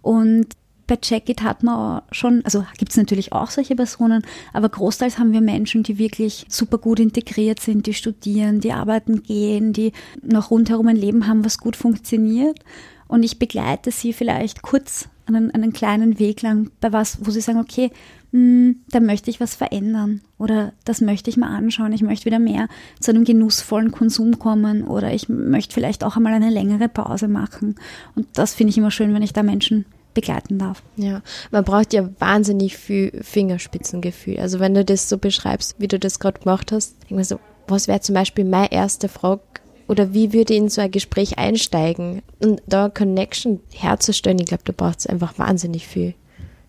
Und 0.00 0.48
bei 0.86 0.98
Jacket 1.02 1.42
hat 1.42 1.62
man 1.62 2.02
schon, 2.10 2.42
also 2.44 2.64
gibt 2.78 2.90
es 2.92 2.96
natürlich 2.96 3.32
auch 3.32 3.50
solche 3.50 3.76
Personen, 3.76 4.22
aber 4.52 4.68
großteils 4.68 5.18
haben 5.18 5.32
wir 5.32 5.40
Menschen, 5.40 5.82
die 5.82 5.98
wirklich 5.98 6.46
super 6.48 6.78
gut 6.78 7.00
integriert 7.00 7.60
sind, 7.60 7.86
die 7.86 7.94
studieren, 7.94 8.60
die 8.60 8.72
arbeiten 8.72 9.22
gehen, 9.22 9.72
die 9.72 9.92
noch 10.22 10.50
rundherum 10.50 10.88
ein 10.88 10.96
Leben 10.96 11.26
haben, 11.26 11.44
was 11.44 11.58
gut 11.58 11.76
funktioniert 11.76 12.60
und 13.08 13.22
ich 13.22 13.38
begleite 13.38 13.90
sie 13.90 14.12
vielleicht 14.12 14.62
kurz 14.62 15.08
einen, 15.26 15.50
einen 15.52 15.72
kleinen 15.72 16.18
Weg 16.18 16.42
lang 16.42 16.70
bei 16.80 16.92
was, 16.92 17.24
wo 17.24 17.30
sie 17.30 17.40
sagen, 17.40 17.58
okay, 17.58 17.90
hm, 18.32 18.80
da 18.90 19.00
möchte 19.00 19.30
ich 19.30 19.40
was 19.40 19.54
verändern 19.54 20.20
oder 20.38 20.72
das 20.84 21.00
möchte 21.00 21.30
ich 21.30 21.36
mal 21.36 21.54
anschauen, 21.54 21.92
ich 21.92 22.02
möchte 22.02 22.26
wieder 22.26 22.38
mehr 22.38 22.68
zu 23.00 23.10
einem 23.10 23.24
genussvollen 23.24 23.92
Konsum 23.92 24.38
kommen 24.38 24.84
oder 24.84 25.14
ich 25.14 25.28
möchte 25.28 25.72
vielleicht 25.72 26.04
auch 26.04 26.16
einmal 26.16 26.34
eine 26.34 26.50
längere 26.50 26.88
Pause 26.88 27.28
machen. 27.28 27.76
Und 28.16 28.26
das 28.34 28.54
finde 28.54 28.70
ich 28.70 28.78
immer 28.78 28.90
schön, 28.90 29.14
wenn 29.14 29.22
ich 29.22 29.32
da 29.32 29.42
Menschen 29.42 29.86
begleiten 30.14 30.58
darf. 30.58 30.82
Ja, 30.96 31.22
man 31.50 31.64
braucht 31.64 31.92
ja 31.92 32.08
wahnsinnig 32.18 32.76
viel 32.76 33.12
Fingerspitzengefühl. 33.22 34.38
Also 34.38 34.60
wenn 34.60 34.74
du 34.74 34.84
das 34.84 35.08
so 35.08 35.18
beschreibst, 35.18 35.74
wie 35.78 35.88
du 35.88 35.98
das 35.98 36.18
gerade 36.18 36.40
gemacht 36.40 36.72
hast, 36.72 36.96
denke 37.10 37.22
ich 37.22 37.28
so, 37.28 37.40
was 37.66 37.88
wäre 37.88 38.00
zum 38.00 38.14
Beispiel 38.14 38.44
meine 38.44 38.72
erste 38.72 39.08
Frage 39.08 39.42
oder 39.88 40.14
wie 40.14 40.32
würde 40.32 40.54
in 40.54 40.68
so 40.68 40.80
ein 40.80 40.90
Gespräch 40.90 41.38
einsteigen 41.38 42.22
und 42.40 42.62
da 42.66 42.88
Connection 42.88 43.60
herzustellen, 43.72 44.38
ich 44.38 44.46
glaube, 44.46 44.64
da 44.64 44.72
braucht 44.74 45.00
es 45.00 45.06
einfach 45.06 45.38
wahnsinnig 45.38 45.86
viel 45.86 46.14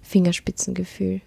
Fingerspitzengefühl. 0.02 1.22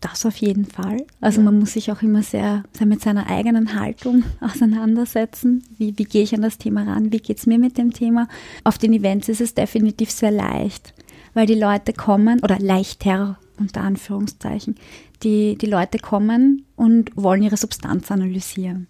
Das 0.00 0.24
auf 0.24 0.36
jeden 0.36 0.64
Fall. 0.64 1.04
Also 1.20 1.40
ja. 1.40 1.46
man 1.46 1.58
muss 1.58 1.72
sich 1.72 1.90
auch 1.90 2.02
immer 2.02 2.22
sehr, 2.22 2.62
sehr 2.72 2.86
mit 2.86 3.00
seiner 3.00 3.28
eigenen 3.28 3.78
Haltung 3.78 4.22
auseinandersetzen. 4.40 5.64
Wie, 5.76 5.98
wie 5.98 6.04
gehe 6.04 6.22
ich 6.22 6.34
an 6.34 6.42
das 6.42 6.58
Thema 6.58 6.84
ran? 6.84 7.12
Wie 7.12 7.18
geht 7.18 7.38
es 7.38 7.46
mir 7.46 7.58
mit 7.58 7.78
dem 7.78 7.92
Thema? 7.92 8.28
Auf 8.64 8.78
den 8.78 8.92
Events 8.92 9.28
ist 9.28 9.40
es 9.40 9.54
definitiv 9.54 10.10
sehr 10.10 10.30
leicht, 10.30 10.94
weil 11.34 11.46
die 11.46 11.58
Leute 11.58 11.92
kommen, 11.92 12.40
oder 12.42 12.58
leichter 12.58 13.38
unter 13.58 13.80
Anführungszeichen, 13.80 14.76
die, 15.24 15.58
die 15.58 15.66
Leute 15.66 15.98
kommen 15.98 16.64
und 16.76 17.10
wollen 17.16 17.42
ihre 17.42 17.56
Substanz 17.56 18.10
analysieren. 18.12 18.86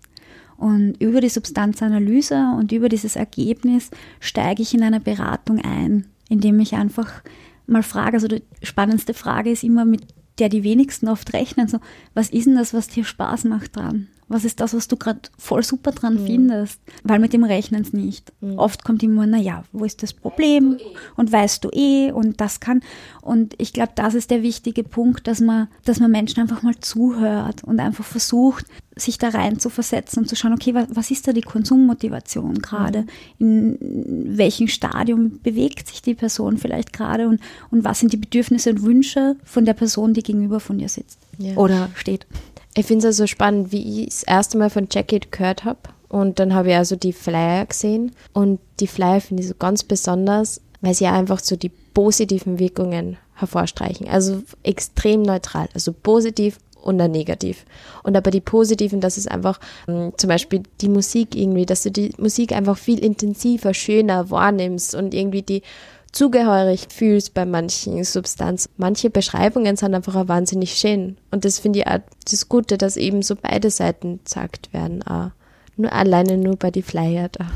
Und 0.58 1.00
über 1.00 1.20
die 1.20 1.28
Substanzanalyse 1.28 2.52
und 2.58 2.72
über 2.72 2.88
dieses 2.88 3.16
Ergebnis 3.16 3.90
steige 4.20 4.60
ich 4.60 4.74
in 4.74 4.82
eine 4.82 5.00
Beratung 5.00 5.60
ein, 5.60 6.06
indem 6.28 6.58
ich 6.60 6.74
einfach 6.74 7.22
mal 7.66 7.82
frage, 7.84 8.16
also 8.16 8.28
die 8.28 8.42
spannendste 8.62 9.14
Frage 9.14 9.50
ist 9.50 9.62
immer, 9.62 9.84
mit 9.84 10.02
der 10.38 10.48
die 10.48 10.64
wenigsten 10.64 11.08
oft 11.08 11.32
rechnen, 11.32 11.68
so, 11.68 11.78
was 12.14 12.30
ist 12.30 12.46
denn 12.46 12.56
das, 12.56 12.74
was 12.74 12.88
dir 12.88 13.04
Spaß 13.04 13.44
macht 13.44 13.76
dran? 13.76 14.08
Was 14.28 14.44
ist 14.44 14.60
das, 14.60 14.74
was 14.74 14.88
du 14.88 14.96
gerade 14.96 15.20
voll 15.38 15.62
super 15.62 15.92
dran 15.92 16.22
mhm. 16.22 16.26
findest? 16.26 16.80
Weil 17.02 17.18
mit 17.18 17.32
dem 17.32 17.44
rechnen 17.44 17.82
es 17.82 17.92
nicht. 17.92 18.32
Mhm. 18.40 18.58
Oft 18.58 18.84
kommt 18.84 19.02
immer, 19.02 19.26
naja, 19.26 19.64
wo 19.72 19.84
ist 19.84 20.02
das 20.02 20.12
Problem? 20.12 20.78
Und 21.16 21.32
weißt 21.32 21.64
du 21.64 21.70
eh 21.72 22.12
und 22.12 22.40
das 22.40 22.60
kann. 22.60 22.82
Und 23.22 23.54
ich 23.58 23.72
glaube, 23.72 23.92
das 23.94 24.14
ist 24.14 24.30
der 24.30 24.42
wichtige 24.42 24.84
Punkt, 24.84 25.26
dass 25.26 25.40
man, 25.40 25.68
dass 25.84 26.00
man 26.00 26.10
Menschen 26.10 26.40
einfach 26.40 26.62
mal 26.62 26.76
zuhört 26.78 27.64
und 27.64 27.80
einfach 27.80 28.04
versucht, 28.04 28.66
sich 28.96 29.18
da 29.18 29.28
rein 29.28 29.58
zu 29.58 29.70
versetzen 29.70 30.20
und 30.20 30.28
zu 30.28 30.36
schauen, 30.36 30.52
okay, 30.52 30.74
was, 30.74 30.88
was 30.90 31.10
ist 31.10 31.26
da 31.28 31.32
die 31.32 31.40
Konsummotivation 31.40 32.60
gerade? 32.60 33.06
Mhm. 33.38 33.76
In 33.80 34.36
welchem 34.36 34.68
Stadium 34.68 35.40
bewegt 35.42 35.88
sich 35.88 36.02
die 36.02 36.14
Person 36.14 36.58
vielleicht 36.58 36.92
gerade 36.92 37.28
und, 37.28 37.40
und 37.70 37.84
was 37.84 38.00
sind 38.00 38.12
die 38.12 38.16
Bedürfnisse 38.18 38.70
und 38.70 38.82
Wünsche 38.82 39.36
von 39.44 39.64
der 39.64 39.74
Person, 39.74 40.14
die 40.14 40.22
gegenüber 40.22 40.60
von 40.60 40.78
dir 40.78 40.88
sitzt 40.88 41.18
ja. 41.38 41.54
oder 41.54 41.90
steht? 41.94 42.26
Ich 42.74 42.86
finde 42.86 43.08
es 43.08 43.16
also 43.16 43.26
spannend, 43.26 43.72
wie 43.72 44.02
ich 44.02 44.08
das 44.10 44.22
erste 44.22 44.58
Mal 44.58 44.70
von 44.70 44.88
Jackie 44.90 45.20
gehört 45.30 45.64
habe. 45.64 45.80
Und 46.08 46.38
dann 46.38 46.54
habe 46.54 46.70
ich 46.70 46.76
also 46.76 46.96
die 46.96 47.12
Flyer 47.12 47.66
gesehen. 47.66 48.12
Und 48.32 48.60
die 48.80 48.86
Flyer 48.86 49.20
finde 49.20 49.42
ich 49.42 49.48
so 49.48 49.54
ganz 49.54 49.84
besonders, 49.84 50.60
weil 50.80 50.94
sie 50.94 51.06
einfach 51.06 51.40
so 51.40 51.56
die 51.56 51.68
positiven 51.68 52.58
Wirkungen 52.58 53.16
hervorstreichen. 53.34 54.08
Also 54.08 54.42
extrem 54.62 55.22
neutral. 55.22 55.68
Also 55.74 55.92
positiv 55.92 56.58
und 56.82 56.98
dann 56.98 57.10
negativ. 57.10 57.64
Und 58.02 58.16
aber 58.16 58.30
die 58.30 58.40
positiven, 58.40 59.00
das 59.00 59.18
ist 59.18 59.30
einfach 59.30 59.60
ähm, 59.86 60.12
zum 60.16 60.28
Beispiel 60.28 60.62
die 60.80 60.88
Musik 60.88 61.34
irgendwie, 61.34 61.66
dass 61.66 61.82
du 61.82 61.90
die 61.90 62.12
Musik 62.18 62.52
einfach 62.52 62.78
viel 62.78 62.98
intensiver, 62.98 63.74
schöner 63.74 64.30
wahrnimmst 64.30 64.94
und 64.94 65.14
irgendwie 65.14 65.42
die 65.42 65.62
zugehörig 66.12 66.86
fühlst 66.90 67.34
bei 67.34 67.44
manchen 67.44 68.02
Substanzen. 68.04 68.70
Manche 68.76 69.10
Beschreibungen 69.10 69.76
sind 69.76 69.94
einfach 69.94 70.16
auch 70.16 70.28
wahnsinnig 70.28 70.74
schön. 70.74 71.16
Und 71.30 71.44
das 71.44 71.58
finde 71.58 71.80
ich 71.80 71.86
auch 71.86 72.00
das 72.30 72.48
Gute, 72.48 72.78
dass 72.78 72.96
eben 72.96 73.22
so 73.22 73.36
beide 73.36 73.70
Seiten 73.70 74.20
gesagt 74.24 74.72
werden. 74.72 75.02
Auch 75.02 75.30
nur 75.76 75.92
alleine 75.92 76.36
nur 76.36 76.56
bei 76.56 76.70
die 76.70 76.82
Flyer 76.82 77.28
da. 77.32 77.46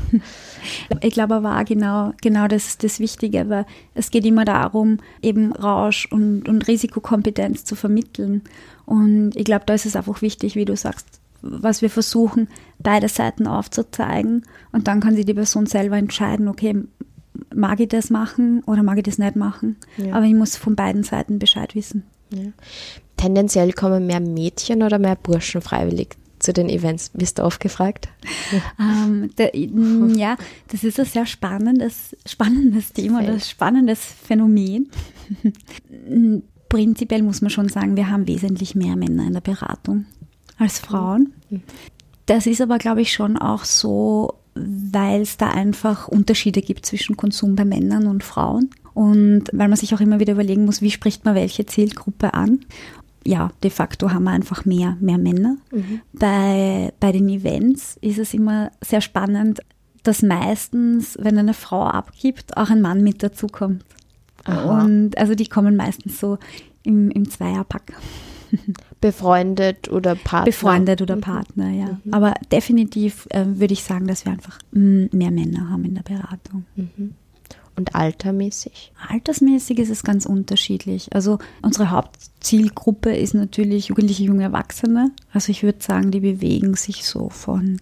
Ich 1.01 1.13
glaube 1.13 1.35
aber 1.35 1.59
auch 1.59 1.65
genau, 1.65 2.13
genau 2.21 2.47
das 2.47 2.67
ist 2.67 2.83
das 2.83 2.99
Wichtige, 2.99 3.49
weil 3.49 3.65
es 3.95 4.11
geht 4.11 4.25
immer 4.25 4.45
darum, 4.45 4.99
eben 5.21 5.51
Rausch 5.53 6.07
und, 6.11 6.47
und 6.47 6.67
Risikokompetenz 6.67 7.65
zu 7.65 7.75
vermitteln. 7.75 8.43
Und 8.85 9.35
ich 9.35 9.43
glaube, 9.43 9.63
da 9.65 9.73
ist 9.73 9.85
es 9.85 9.95
einfach 9.95 10.21
wichtig, 10.21 10.55
wie 10.55 10.65
du 10.65 10.75
sagst, 10.75 11.05
was 11.41 11.81
wir 11.81 11.89
versuchen, 11.89 12.47
beide 12.79 13.09
Seiten 13.09 13.47
aufzuzeigen. 13.47 14.43
Und 14.71 14.87
dann 14.87 15.01
kann 15.01 15.15
sich 15.15 15.25
die 15.25 15.33
Person 15.33 15.65
selber 15.65 15.97
entscheiden, 15.97 16.47
okay, 16.47 16.75
mag 17.53 17.79
ich 17.79 17.89
das 17.89 18.09
machen 18.09 18.63
oder 18.65 18.83
mag 18.83 18.97
ich 18.97 19.03
das 19.03 19.17
nicht 19.17 19.35
machen. 19.35 19.77
Ja. 19.97 20.15
Aber 20.15 20.25
ich 20.25 20.33
muss 20.33 20.55
von 20.55 20.75
beiden 20.75 21.03
Seiten 21.03 21.39
Bescheid 21.39 21.75
wissen. 21.75 22.03
Ja. 22.31 22.51
Tendenziell 23.17 23.73
kommen 23.73 24.07
mehr 24.07 24.19
Mädchen 24.19 24.83
oder 24.83 24.99
mehr 24.99 25.15
Burschen 25.15 25.61
freiwillig 25.61 26.17
zu 26.43 26.53
den 26.53 26.69
Events? 26.69 27.09
Bist 27.13 27.39
du 27.39 27.43
oft 27.43 27.59
gefragt? 27.59 28.09
ähm, 28.79 29.31
der, 29.37 29.55
ja, 29.55 30.37
das 30.67 30.83
ist 30.83 30.99
ein 30.99 31.05
sehr 31.05 31.25
spannendes, 31.25 32.15
spannendes 32.25 32.93
Thema, 32.93 33.19
ein 33.19 33.39
spannendes 33.39 34.03
Phänomen. 34.03 34.89
Prinzipiell 36.69 37.23
muss 37.23 37.41
man 37.41 37.49
schon 37.49 37.69
sagen, 37.69 37.95
wir 37.95 38.09
haben 38.09 38.27
wesentlich 38.27 38.75
mehr 38.75 38.95
Männer 38.95 39.25
in 39.25 39.33
der 39.33 39.41
Beratung 39.41 40.05
als 40.57 40.79
Frauen. 40.79 41.33
Mhm. 41.49 41.63
Das 42.25 42.45
ist 42.45 42.61
aber, 42.61 42.77
glaube 42.77 43.01
ich, 43.01 43.11
schon 43.11 43.37
auch 43.37 43.65
so, 43.65 44.35
weil 44.55 45.21
es 45.21 45.37
da 45.37 45.49
einfach 45.49 46.07
Unterschiede 46.07 46.61
gibt 46.61 46.85
zwischen 46.85 47.17
Konsum 47.17 47.55
bei 47.55 47.65
Männern 47.65 48.07
und 48.07 48.23
Frauen. 48.23 48.69
Und 48.93 49.45
weil 49.51 49.69
man 49.69 49.77
sich 49.77 49.93
auch 49.95 50.01
immer 50.01 50.19
wieder 50.19 50.33
überlegen 50.33 50.65
muss, 50.65 50.81
wie 50.81 50.91
spricht 50.91 51.25
man 51.25 51.35
welche 51.35 51.65
Zielgruppe 51.65 52.33
an 52.33 52.59
ja, 53.25 53.51
de 53.63 53.71
facto 53.71 54.11
haben 54.11 54.23
wir 54.25 54.31
einfach 54.31 54.65
mehr, 54.65 54.97
mehr 54.99 55.17
Männer. 55.17 55.57
Mhm. 55.71 56.01
Bei, 56.11 56.93
bei 56.99 57.11
den 57.11 57.29
Events 57.29 57.97
ist 58.01 58.19
es 58.19 58.33
immer 58.33 58.71
sehr 58.81 59.01
spannend, 59.01 59.61
dass 60.03 60.21
meistens, 60.21 61.17
wenn 61.19 61.37
eine 61.37 61.53
Frau 61.53 61.83
abgibt, 61.85 62.57
auch 62.57 62.69
ein 62.69 62.81
Mann 62.81 63.03
mit 63.03 63.23
dazukommt. 63.23 63.83
Und 64.45 65.17
also 65.17 65.35
die 65.35 65.47
kommen 65.47 65.77
meistens 65.77 66.19
so 66.19 66.37
im, 66.83 67.09
im 67.11 67.29
Zweierpack. 67.29 67.93
Befreundet 69.01 69.89
oder 69.91 70.15
Partner? 70.15 70.45
Befreundet 70.45 71.01
oder 71.01 71.15
mhm. 71.15 71.21
Partner, 71.21 71.69
ja. 71.69 71.99
Mhm. 72.03 72.13
Aber 72.13 72.33
definitiv 72.51 73.27
äh, 73.29 73.45
würde 73.45 73.73
ich 73.73 73.83
sagen, 73.83 74.07
dass 74.07 74.25
wir 74.25 74.31
einfach 74.31 74.59
mehr 74.71 75.31
Männer 75.31 75.69
haben 75.69 75.85
in 75.85 75.95
der 75.95 76.03
Beratung. 76.03 76.65
Mhm. 76.75 77.15
Und 77.75 77.95
altermäßig? 77.95 78.91
Altersmäßig 79.09 79.79
ist 79.79 79.89
es 79.89 80.03
ganz 80.03 80.27
unterschiedlich. 80.27 81.13
Also 81.15 81.39
unsere 81.63 81.89
Hauptzielgruppe 81.89 83.15
ist 83.15 83.33
natürlich 83.33 83.87
jugendliche 83.87 84.23
junge 84.23 84.43
Erwachsene. 84.43 85.11
Also 85.31 85.49
ich 85.51 85.63
würde 85.63 85.81
sagen, 85.81 86.11
die 86.11 86.19
bewegen 86.19 86.75
sich 86.75 87.05
so 87.05 87.29
von 87.29 87.79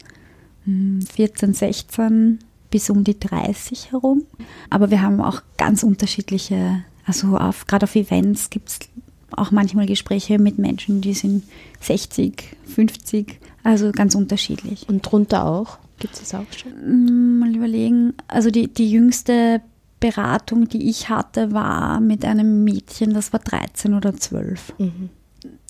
14, 0.66 1.50
hm, 1.50 1.54
16 1.54 2.40
bis 2.70 2.90
um 2.90 3.04
die 3.04 3.20
30 3.20 3.92
herum. 3.92 4.24
Aber 4.70 4.92
wir 4.92 5.02
haben 5.02 5.20
auch 5.20 5.42
ganz 5.58 5.84
unterschiedliche, 5.84 6.84
also 7.06 7.38
auf, 7.38 7.68
gerade 7.68 7.84
auf 7.84 7.96
Events 7.96 8.50
gibt 8.50 8.70
es 8.70 8.80
auch 9.34 9.52
manchmal 9.52 9.86
Gespräche 9.86 10.40
mit 10.40 10.58
Menschen, 10.58 11.02
die 11.02 11.14
sind 11.14 11.44
60, 11.82 12.56
50, 12.66 13.40
also 13.64 13.92
ganz 13.92 14.16
unterschiedlich. 14.16 14.88
Und 14.90 15.02
drunter 15.02 15.46
auch? 15.46 15.78
Gibt 16.00 16.16
es 16.16 16.20
das 16.22 16.34
auch 16.34 16.46
schon? 16.58 16.72
Hm, 16.72 17.40
mal 17.40 17.56
überlegen. 17.56 18.14
Also 18.28 18.50
die, 18.50 18.68
die 18.68 18.92
jüngste 18.92 19.62
Beratung, 20.00 20.68
die 20.68 20.90
ich 20.90 21.10
hatte, 21.10 21.52
war 21.52 22.00
mit 22.00 22.26
einem 22.26 22.64
Mädchen, 22.64 23.14
das 23.14 23.34
war 23.34 23.40
13 23.40 23.94
oder 23.94 24.16
12. 24.16 24.74
Mhm. 24.80 25.10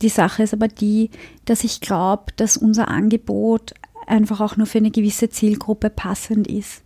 Die 0.02 0.10
Sache 0.10 0.44
ist 0.44 0.54
aber 0.54 0.68
die, 0.68 1.12
dass 1.46 1.64
ich 1.64 1.82
glaube, 1.82 2.32
dass 2.38 2.58
unser 2.58 2.88
Angebot 2.88 3.74
einfach 4.08 4.42
auch 4.42 4.58
nur 4.58 4.68
für 4.68 4.80
eine 4.80 4.92
gewisse 4.92 5.30
Zielgruppe 5.30 5.90
passend 5.90 6.48
ist. 6.48 6.84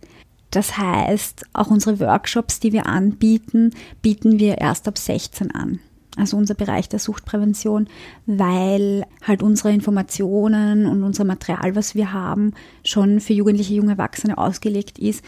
Das 0.50 0.78
heißt, 0.78 1.44
auch 1.52 1.68
unsere 1.68 1.98
Workshops, 2.00 2.60
die 2.60 2.72
wir 2.72 2.86
anbieten, 2.86 3.70
bieten 4.02 4.38
wir 4.38 4.58
erst 4.58 4.86
ab 4.88 4.98
16 4.98 5.50
an. 5.50 5.80
Also 6.16 6.36
unser 6.36 6.54
Bereich 6.54 6.88
der 6.88 6.98
Suchtprävention, 6.98 7.88
weil 8.26 9.04
halt 9.22 9.42
unsere 9.42 9.72
Informationen 9.72 10.86
und 10.86 11.02
unser 11.02 11.24
Material, 11.24 11.76
was 11.76 11.94
wir 11.94 12.12
haben, 12.12 12.52
schon 12.84 13.20
für 13.20 13.34
Jugendliche, 13.34 13.74
junge 13.74 13.92
Erwachsene 13.92 14.38
ausgelegt 14.38 14.98
ist, 14.98 15.22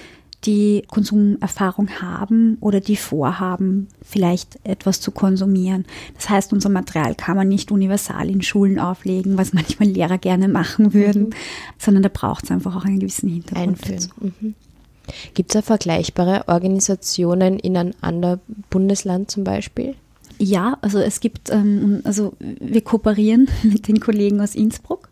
die 0.45 0.85
Konsumerfahrung 0.87 1.89
haben 2.01 2.59
oder 2.61 2.81
die 2.81 2.97
vorhaben, 2.97 3.89
vielleicht 4.03 4.59
etwas 4.65 5.01
zu 5.01 5.11
konsumieren. 5.11 5.85
Das 6.15 6.31
heißt, 6.31 6.53
unser 6.53 6.69
Material 6.69 7.15
kann 7.15 7.37
man 7.37 7.49
nicht 7.49 7.73
universal 7.73 8.31
in 8.31 8.43
Schulen 8.43 8.79
auflegen, 8.79 9.37
was 9.37 9.53
manchmal 9.53 9.89
Lehrer 9.89 10.19
gerne 10.19 10.49
machen 10.49 10.95
würden, 10.95 11.25
mhm. 11.25 11.31
sondern 11.77 12.03
da 12.05 12.11
braucht 12.13 12.45
es 12.45 12.51
einfach 12.51 12.77
auch 12.77 12.85
einen 12.85 13.01
gewissen 13.01 13.29
Hintergrund. 13.29 14.09
Mhm. 14.21 14.55
Gibt 15.35 15.51
es 15.51 15.55
da 15.55 15.63
vergleichbare 15.63 16.47
Organisationen 16.49 17.59
in 17.59 17.77
einem 17.77 17.95
anderen 18.01 18.41
Bundesland 18.71 19.31
zum 19.31 19.43
Beispiel? 19.43 19.95
Ja, 20.39 20.79
also 20.83 20.99
es 20.99 21.21
gibt, 21.21 21.51
ähm, 21.51 22.01
also 22.05 22.35
wir 22.39 22.81
kooperieren 22.83 23.49
mit 23.63 23.89
den 23.89 24.01
Kollegen 24.01 24.41
aus 24.41 24.55
Innsbruck. 24.55 25.09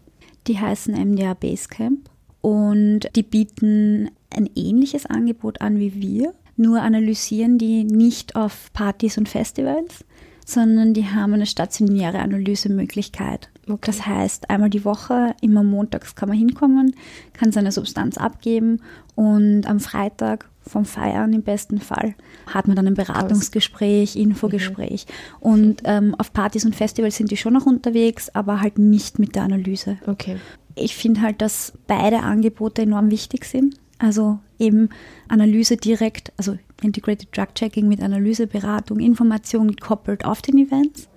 Die 0.47 0.59
heißen 0.59 0.95
MDA 0.95 1.35
Basecamp 1.35 2.09
und 2.41 3.09
die 3.17 3.25
bieten 3.25 4.11
ein 4.31 4.49
ähnliches 4.55 5.07
Angebot 5.07 5.61
an 5.61 5.81
wie 5.81 6.01
wir, 6.01 6.35
nur 6.57 6.81
analysieren 6.81 7.59
die 7.59 7.83
nicht 7.83 8.37
auf 8.37 8.73
Partys 8.73 9.19
und 9.19 9.29
Festivals, 9.29 10.05
sondern 10.47 10.95
die 10.95 11.07
haben 11.07 11.35
eine 11.35 11.47
stationäre 11.47 12.21
Analysemöglichkeit. 12.21 13.51
Okay. 13.69 13.79
Das 13.85 14.07
heißt, 14.07 14.49
einmal 14.49 14.71
die 14.71 14.85
Woche, 14.85 15.35
immer 15.43 15.65
montags 15.65 16.15
kann 16.15 16.29
man 16.29 16.39
hinkommen, 16.39 16.95
kann 17.33 17.51
seine 17.51 17.73
Substanz 17.73 18.17
abgeben 18.17 18.81
und 19.17 19.67
am 19.67 19.81
Freitag 19.81 20.49
vom 20.61 20.85
Feiern 20.85 21.33
im 21.33 21.43
besten 21.43 21.81
Fall 21.81 22.15
hat 22.47 22.67
man 22.67 22.77
dann 22.77 22.87
ein 22.87 22.95
Beratungsgespräch, 22.95 24.15
Infogespräch. 24.15 25.07
Mhm. 25.07 25.37
Und 25.41 25.83
ähm, 25.85 26.15
auf 26.19 26.33
Partys 26.33 26.65
und 26.65 26.77
Festivals 26.77 27.17
sind 27.17 27.31
die 27.31 27.37
schon 27.37 27.55
noch 27.55 27.67
unterwegs, 27.67 28.29
aber 28.35 28.61
halt 28.61 28.79
nicht 28.79 29.19
mit 29.19 29.35
der 29.35 29.45
Analyse. 29.45 29.97
Okay. 30.07 30.37
Ich 30.75 30.95
finde 30.95 31.23
halt, 31.23 31.41
dass 31.41 31.73
beide 31.87 32.21
Angebote 32.21 32.83
enorm 32.83 33.11
wichtig 33.11 33.47
sind. 33.47 33.77
Also 33.99 34.39
eben 34.59 34.91
Analyse 35.29 35.79
direkt, 35.79 36.33
also 36.37 36.59
Integrated 36.83 37.35
Drug 37.35 37.55
Checking 37.55 37.89
mit 37.89 38.03
Analyseberatung, 38.03 39.01
Information 39.01 39.69
gekoppelt 39.69 40.27
auf 40.27 40.43
den 40.43 40.59
Events. 40.59 41.09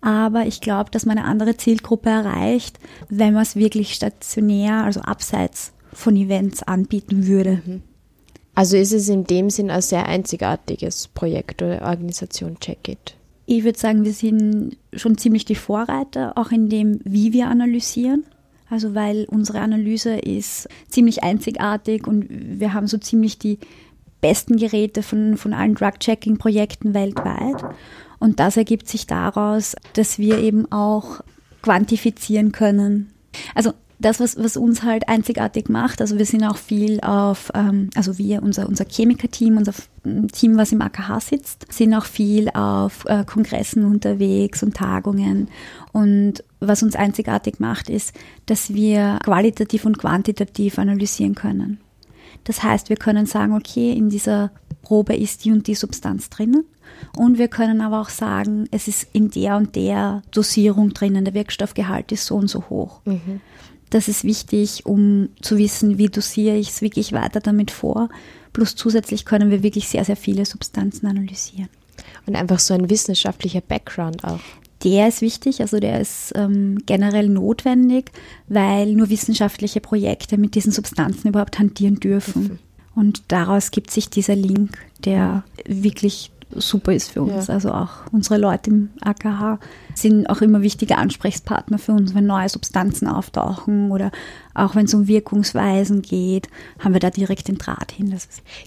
Aber 0.00 0.46
ich 0.46 0.60
glaube, 0.60 0.90
dass 0.90 1.06
man 1.06 1.18
eine 1.18 1.26
andere 1.26 1.56
Zielgruppe 1.56 2.10
erreicht, 2.10 2.78
wenn 3.08 3.34
man 3.34 3.42
es 3.42 3.56
wirklich 3.56 3.94
stationär, 3.94 4.84
also 4.84 5.00
abseits 5.00 5.72
von 5.92 6.16
Events 6.16 6.62
anbieten 6.62 7.26
würde. 7.26 7.62
Mhm. 7.64 7.82
Also 8.54 8.76
ist 8.76 8.92
es 8.92 9.08
in 9.08 9.24
dem 9.24 9.50
Sinn 9.50 9.70
ein 9.70 9.80
sehr 9.80 10.06
einzigartiges 10.06 11.08
Projekt 11.08 11.62
oder 11.62 11.82
Organisation 11.82 12.58
Check-It? 12.60 13.16
Ich 13.46 13.64
würde 13.64 13.78
sagen, 13.78 14.04
wir 14.04 14.12
sind 14.12 14.76
schon 14.92 15.16
ziemlich 15.18 15.44
die 15.44 15.54
Vorreiter, 15.54 16.36
auch 16.36 16.50
in 16.50 16.68
dem, 16.68 17.00
wie 17.04 17.32
wir 17.32 17.48
analysieren. 17.48 18.24
Also 18.68 18.94
weil 18.94 19.26
unsere 19.30 19.60
Analyse 19.60 20.16
ist 20.16 20.68
ziemlich 20.88 21.22
einzigartig 21.22 22.06
und 22.06 22.26
wir 22.30 22.72
haben 22.72 22.86
so 22.86 22.98
ziemlich 22.98 23.38
die 23.38 23.58
besten 24.22 24.56
Geräte 24.56 25.02
von, 25.02 25.36
von 25.36 25.52
allen 25.52 25.74
Drug-Checking-Projekten 25.74 26.94
weltweit. 26.94 27.62
Und 28.18 28.38
das 28.38 28.56
ergibt 28.56 28.88
sich 28.88 29.06
daraus, 29.06 29.76
dass 29.94 30.18
wir 30.18 30.38
eben 30.38 30.70
auch 30.70 31.20
quantifizieren 31.60 32.52
können. 32.52 33.12
Also 33.54 33.72
das, 34.02 34.20
was, 34.20 34.36
was 34.36 34.56
uns 34.56 34.82
halt 34.82 35.08
einzigartig 35.08 35.68
macht, 35.68 36.00
also 36.00 36.18
wir 36.18 36.26
sind 36.26 36.44
auch 36.44 36.56
viel 36.56 37.00
auf, 37.00 37.50
ähm, 37.54 37.90
also 37.94 38.18
wir, 38.18 38.42
unser, 38.42 38.68
unser 38.68 38.84
Chemiker-Team, 38.84 39.56
unser 39.56 39.72
Team, 40.32 40.56
was 40.56 40.72
im 40.72 40.82
AKH 40.82 41.20
sitzt, 41.20 41.72
sind 41.72 41.94
auch 41.94 42.04
viel 42.04 42.48
auf 42.50 43.04
äh, 43.06 43.24
Kongressen 43.24 43.84
unterwegs 43.84 44.62
und 44.62 44.74
Tagungen. 44.76 45.48
Und 45.92 46.44
was 46.60 46.82
uns 46.82 46.96
einzigartig 46.96 47.60
macht, 47.60 47.88
ist, 47.88 48.14
dass 48.46 48.74
wir 48.74 49.18
qualitativ 49.24 49.84
und 49.84 49.98
quantitativ 49.98 50.78
analysieren 50.78 51.34
können. 51.34 51.78
Das 52.44 52.62
heißt, 52.62 52.88
wir 52.88 52.96
können 52.96 53.26
sagen, 53.26 53.54
okay, 53.54 53.92
in 53.92 54.10
dieser 54.10 54.50
Probe 54.82 55.14
ist 55.14 55.44
die 55.44 55.52
und 55.52 55.66
die 55.66 55.74
Substanz 55.74 56.28
drinnen. 56.28 56.64
Und 57.16 57.38
wir 57.38 57.48
können 57.48 57.80
aber 57.80 58.00
auch 58.00 58.08
sagen, 58.08 58.66
es 58.70 58.88
ist 58.88 59.06
in 59.12 59.30
der 59.30 59.56
und 59.56 59.76
der 59.76 60.22
Dosierung 60.30 60.92
drinnen, 60.92 61.24
der 61.24 61.34
Wirkstoffgehalt 61.34 62.12
ist 62.12 62.26
so 62.26 62.36
und 62.36 62.48
so 62.48 62.64
hoch. 62.68 63.00
Mhm. 63.04 63.40
Das 63.92 64.08
ist 64.08 64.24
wichtig, 64.24 64.86
um 64.86 65.28
zu 65.42 65.58
wissen, 65.58 65.98
wie 65.98 66.08
dosiere 66.08 66.56
ich 66.56 66.70
es, 66.70 66.80
wie 66.80 66.88
gehe 66.88 67.02
ich 67.02 67.12
weiter 67.12 67.40
damit 67.40 67.70
vor. 67.70 68.08
Plus 68.54 68.74
zusätzlich 68.74 69.26
können 69.26 69.50
wir 69.50 69.62
wirklich 69.62 69.86
sehr, 69.86 70.02
sehr 70.06 70.16
viele 70.16 70.46
Substanzen 70.46 71.06
analysieren. 71.06 71.68
Und 72.24 72.34
einfach 72.34 72.58
so 72.58 72.72
ein 72.72 72.88
wissenschaftlicher 72.88 73.60
Background 73.60 74.24
auch. 74.24 74.40
Der 74.82 75.08
ist 75.08 75.20
wichtig, 75.20 75.60
also 75.60 75.78
der 75.78 76.00
ist 76.00 76.32
ähm, 76.36 76.78
generell 76.86 77.28
notwendig, 77.28 78.10
weil 78.48 78.94
nur 78.94 79.10
wissenschaftliche 79.10 79.82
Projekte 79.82 80.38
mit 80.38 80.54
diesen 80.54 80.72
Substanzen 80.72 81.28
überhaupt 81.28 81.58
hantieren 81.58 81.96
dürfen. 81.96 82.42
Mhm. 82.44 82.58
Und 82.94 83.24
daraus 83.28 83.70
gibt 83.72 83.90
sich 83.90 84.08
dieser 84.08 84.36
Link, 84.36 84.78
der 85.04 85.44
wirklich 85.66 86.30
super 86.56 86.92
ist 86.92 87.10
für 87.10 87.22
uns. 87.22 87.48
Ja. 87.48 87.54
Also 87.54 87.72
auch 87.72 87.90
unsere 88.12 88.38
Leute 88.38 88.70
im 88.70 88.90
AKH 89.00 89.58
sind 89.94 90.28
auch 90.28 90.40
immer 90.40 90.62
wichtige 90.62 90.96
Ansprechpartner 90.96 91.78
für 91.78 91.92
uns, 91.92 92.14
wenn 92.14 92.26
neue 92.26 92.48
Substanzen 92.48 93.08
auftauchen 93.08 93.90
oder 93.90 94.10
auch 94.54 94.74
wenn 94.74 94.86
es 94.86 94.94
um 94.94 95.08
Wirkungsweisen 95.08 96.02
geht, 96.02 96.48
haben 96.78 96.92
wir 96.92 97.00
da 97.00 97.10
direkt 97.10 97.48
den 97.48 97.58
Draht 97.58 97.92
hin. 97.92 98.14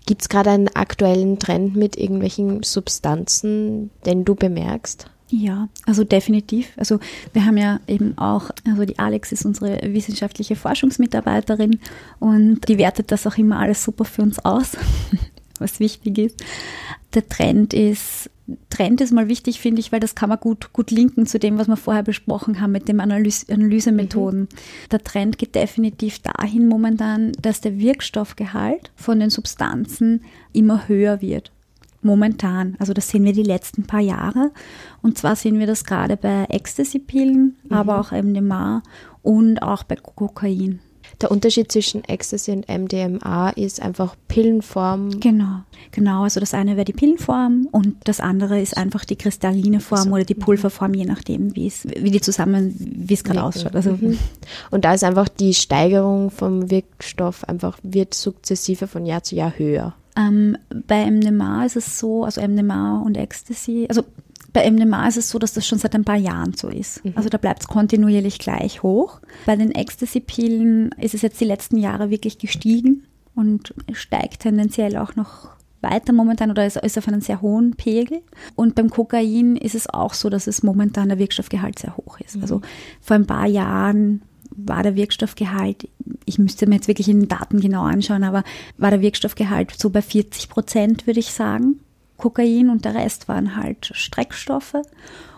Gibt 0.05 0.21
es 0.21 0.29
gerade 0.29 0.51
einen 0.51 0.69
aktuellen 0.75 1.39
Trend 1.39 1.75
mit 1.75 1.97
irgendwelchen 1.97 2.63
Substanzen, 2.63 3.91
den 4.05 4.25
du 4.25 4.35
bemerkst? 4.35 5.07
Ja, 5.29 5.69
also 5.85 6.03
definitiv. 6.03 6.71
Also 6.77 6.99
wir 7.33 7.45
haben 7.45 7.57
ja 7.57 7.79
eben 7.87 8.17
auch, 8.17 8.51
also 8.67 8.85
die 8.85 8.99
Alex 8.99 9.31
ist 9.31 9.45
unsere 9.45 9.79
wissenschaftliche 9.81 10.55
Forschungsmitarbeiterin 10.55 11.79
und 12.19 12.67
die 12.67 12.77
wertet 12.77 13.11
das 13.11 13.25
auch 13.25 13.37
immer 13.37 13.59
alles 13.59 13.83
super 13.83 14.05
für 14.05 14.21
uns 14.21 14.43
aus, 14.45 14.77
was 15.59 15.79
wichtig 15.79 16.17
ist. 16.17 16.43
Der 17.13 17.27
Trend 17.27 17.73
ist, 17.73 18.29
Trend 18.69 19.01
ist 19.01 19.11
mal 19.11 19.27
wichtig, 19.27 19.59
finde 19.59 19.79
ich, 19.79 19.91
weil 19.91 19.99
das 19.99 20.15
kann 20.15 20.29
man 20.29 20.39
gut, 20.39 20.73
gut 20.73 20.91
linken 20.91 21.25
zu 21.25 21.39
dem, 21.39 21.57
was 21.57 21.67
wir 21.67 21.77
vorher 21.77 22.03
besprochen 22.03 22.61
haben 22.61 22.71
mit 22.71 22.87
den 22.87 22.99
Analyse, 22.99 23.51
Analysemethoden. 23.51 24.41
Mhm. 24.41 24.47
Der 24.91 25.03
Trend 25.03 25.37
geht 25.37 25.55
definitiv 25.55 26.19
dahin 26.19 26.67
momentan, 26.67 27.31
dass 27.41 27.61
der 27.61 27.79
Wirkstoffgehalt 27.79 28.91
von 28.95 29.19
den 29.19 29.29
Substanzen 29.29 30.23
immer 30.53 30.87
höher 30.87 31.21
wird 31.21 31.51
momentan. 32.05 32.75
Also 32.79 32.93
das 32.93 33.09
sehen 33.09 33.25
wir 33.25 33.33
die 33.33 33.43
letzten 33.43 33.83
paar 33.83 33.99
Jahre. 33.99 34.51
Und 35.01 35.17
zwar 35.17 35.35
sehen 35.35 35.59
wir 35.59 35.67
das 35.67 35.83
gerade 35.83 36.15
bei 36.15 36.45
Ecstasy-Pillen, 36.49 37.57
mhm. 37.63 37.71
aber 37.75 37.99
auch 37.99 38.11
MDMA 38.11 38.83
und 39.23 39.61
auch 39.61 39.83
bei 39.83 39.95
Kokain. 39.95 40.79
Der 41.21 41.31
Unterschied 41.31 41.71
zwischen 41.71 42.03
Ecstasy 42.03 42.51
und 42.51 42.67
MDMA 42.67 43.51
ist 43.51 43.81
einfach 43.81 44.15
Pillenform. 44.27 45.19
Genau, 45.19 45.61
genau. 45.91 46.23
Also 46.23 46.39
das 46.39 46.53
eine 46.53 46.75
wäre 46.75 46.85
die 46.85 46.93
Pillenform 46.93 47.67
und 47.71 47.95
das 48.03 48.19
andere 48.19 48.61
ist 48.61 48.77
einfach 48.77 49.05
die 49.05 49.15
kristalline 49.15 49.79
Form 49.79 49.99
also, 49.99 50.11
oder 50.11 50.23
die 50.23 50.35
Pulverform, 50.35 50.93
je 50.93 51.05
nachdem, 51.05 51.55
wie 51.55 51.67
es, 51.67 51.87
wie 51.87 52.11
die 52.11 52.21
zusammen, 52.21 52.75
wie 52.79 53.13
es 53.13 53.23
gerade 53.23 53.43
ausschaut. 53.43 53.75
Also 53.75 53.91
mhm. 53.91 54.17
Und 54.71 54.85
da 54.85 54.93
ist 54.93 55.03
einfach 55.03 55.29
die 55.29 55.53
Steigerung 55.53 56.31
vom 56.31 56.69
Wirkstoff 56.69 57.43
einfach 57.47 57.77
wird 57.83 58.13
sukzessive 58.13 58.87
von 58.87 59.05
Jahr 59.05 59.23
zu 59.23 59.35
Jahr 59.35 59.53
höher. 59.57 59.93
Ähm, 60.17 60.57
bei 60.87 61.09
MDMA 61.09 61.65
ist 61.65 61.75
es 61.75 61.99
so, 61.99 62.23
also 62.23 62.41
MDMA 62.41 63.01
und 63.01 63.17
Ecstasy, 63.17 63.85
also 63.89 64.03
bei 64.55 64.71
MDMA 64.71 65.05
ist 65.09 65.17
es 65.17 65.29
so, 65.29 65.37
dass 65.37 65.53
das 65.53 65.67
schon 65.67 65.79
seit 65.79 65.93
ein 65.95 66.05
paar 66.05 66.15
Jahren 66.15 66.53
so 66.53 66.69
ist. 66.69 67.03
Mhm. 67.03 67.11
Also 67.15 67.27
da 67.27 67.37
bleibt 67.37 67.61
es 67.61 67.67
kontinuierlich 67.67 68.39
gleich 68.39 68.83
hoch. 68.83 69.19
Bei 69.45 69.57
den 69.57 69.71
Ecstasy-Pillen 69.71 70.91
ist 70.97 71.13
es 71.13 71.21
jetzt 71.21 71.41
die 71.41 71.45
letzten 71.45 71.75
Jahre 71.75 72.09
wirklich 72.09 72.37
gestiegen 72.39 73.03
und 73.35 73.73
steigt 73.91 74.43
tendenziell 74.43 74.95
auch 74.95 75.17
noch 75.17 75.49
weiter 75.81 76.13
momentan 76.13 76.51
oder 76.51 76.65
ist, 76.65 76.77
ist 76.77 76.97
auf 76.97 77.07
einem 77.09 77.19
sehr 77.19 77.41
hohen 77.41 77.75
Pegel. 77.75 78.21
Und 78.55 78.75
beim 78.75 78.89
Kokain 78.89 79.57
ist 79.57 79.75
es 79.75 79.89
auch 79.89 80.13
so, 80.13 80.29
dass 80.29 80.47
es 80.47 80.63
momentan 80.63 81.09
der 81.09 81.19
Wirkstoffgehalt 81.19 81.77
sehr 81.77 81.97
hoch 81.97 82.17
ist. 82.21 82.37
Mhm. 82.37 82.41
Also 82.43 82.61
vor 83.01 83.17
ein 83.17 83.27
paar 83.27 83.47
Jahren 83.47 84.21
war 84.55 84.83
der 84.83 84.95
Wirkstoffgehalt, 84.95 85.89
ich 86.23 86.39
müsste 86.39 86.65
mir 86.65 86.75
jetzt 86.75 86.87
wirklich 86.87 87.09
in 87.09 87.19
den 87.19 87.27
Daten 87.27 87.59
genau 87.59 87.83
anschauen, 87.83 88.23
aber 88.23 88.45
war 88.77 88.89
der 88.89 89.01
Wirkstoffgehalt 89.01 89.77
so 89.77 89.89
bei 89.89 90.01
40 90.01 90.47
Prozent, 90.47 91.07
würde 91.07 91.19
ich 91.19 91.33
sagen. 91.33 91.81
Kokain 92.17 92.69
und 92.69 92.85
der 92.85 92.95
Rest 92.95 93.27
waren 93.27 93.55
halt 93.55 93.91
Streckstoffe. 93.93 94.75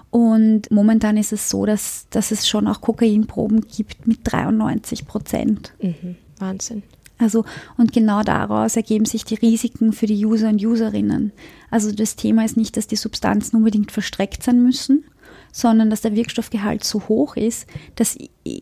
Und 0.09 0.71
momentan 0.71 1.17
ist 1.17 1.33
es 1.33 1.49
so, 1.49 1.65
dass, 1.65 2.07
dass 2.09 2.31
es 2.31 2.47
schon 2.47 2.67
auch 2.67 2.81
Kokainproben 2.81 3.61
gibt 3.61 4.07
mit 4.07 4.19
93 4.23 5.05
Prozent. 5.05 5.73
Mhm. 5.81 6.15
Wahnsinn. 6.39 6.83
Also, 7.19 7.45
und 7.77 7.93
genau 7.93 8.21
daraus 8.21 8.75
ergeben 8.75 9.05
sich 9.05 9.25
die 9.25 9.35
Risiken 9.35 9.91
für 9.91 10.05
die 10.05 10.23
User 10.25 10.49
und 10.49 10.63
Userinnen. 10.63 11.31
Also 11.71 11.91
das 11.91 12.15
Thema 12.15 12.45
ist 12.45 12.57
nicht, 12.57 12.77
dass 12.77 12.87
die 12.87 12.95
Substanzen 12.95 13.57
unbedingt 13.57 13.91
verstreckt 13.91 14.43
sein 14.43 14.61
müssen, 14.61 15.03
sondern 15.51 15.89
dass 15.89 16.01
der 16.01 16.15
Wirkstoffgehalt 16.15 16.83
so 16.83 17.07
hoch 17.07 17.35
ist, 17.35 17.67
dass 17.95 18.17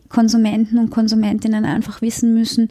Konsumenten 0.08 0.78
und 0.78 0.90
Konsumentinnen 0.90 1.66
einfach 1.66 2.00
wissen 2.00 2.32
müssen, 2.32 2.70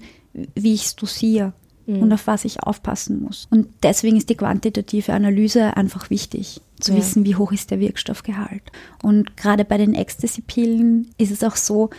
wie 0.55 0.73
ich 0.73 0.85
es 0.85 0.95
dosiere 0.95 1.53
mhm. 1.85 2.03
und 2.03 2.13
auf 2.13 2.27
was 2.27 2.45
ich 2.45 2.63
aufpassen 2.63 3.21
muss. 3.21 3.47
Und 3.49 3.67
deswegen 3.83 4.17
ist 4.17 4.29
die 4.29 4.35
quantitative 4.35 5.13
Analyse 5.13 5.77
einfach 5.77 6.09
wichtig, 6.09 6.61
zu 6.79 6.91
ja. 6.91 6.97
wissen, 6.97 7.25
wie 7.25 7.35
hoch 7.35 7.51
ist 7.51 7.71
der 7.71 7.79
Wirkstoffgehalt. 7.79 8.63
Und 9.01 9.37
gerade 9.37 9.65
bei 9.65 9.77
den 9.77 9.93
Ecstasy-Pillen 9.93 11.09
ist 11.17 11.31
es 11.31 11.43
auch 11.43 11.55
so, 11.55 11.89